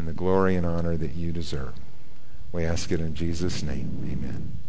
and 0.00 0.08
the 0.08 0.14
glory 0.14 0.56
and 0.56 0.64
honor 0.64 0.96
that 0.96 1.12
you 1.12 1.30
deserve. 1.30 1.74
We 2.52 2.64
ask 2.64 2.90
it 2.90 3.00
in 3.00 3.14
Jesus' 3.14 3.62
name. 3.62 4.08
Amen. 4.10 4.59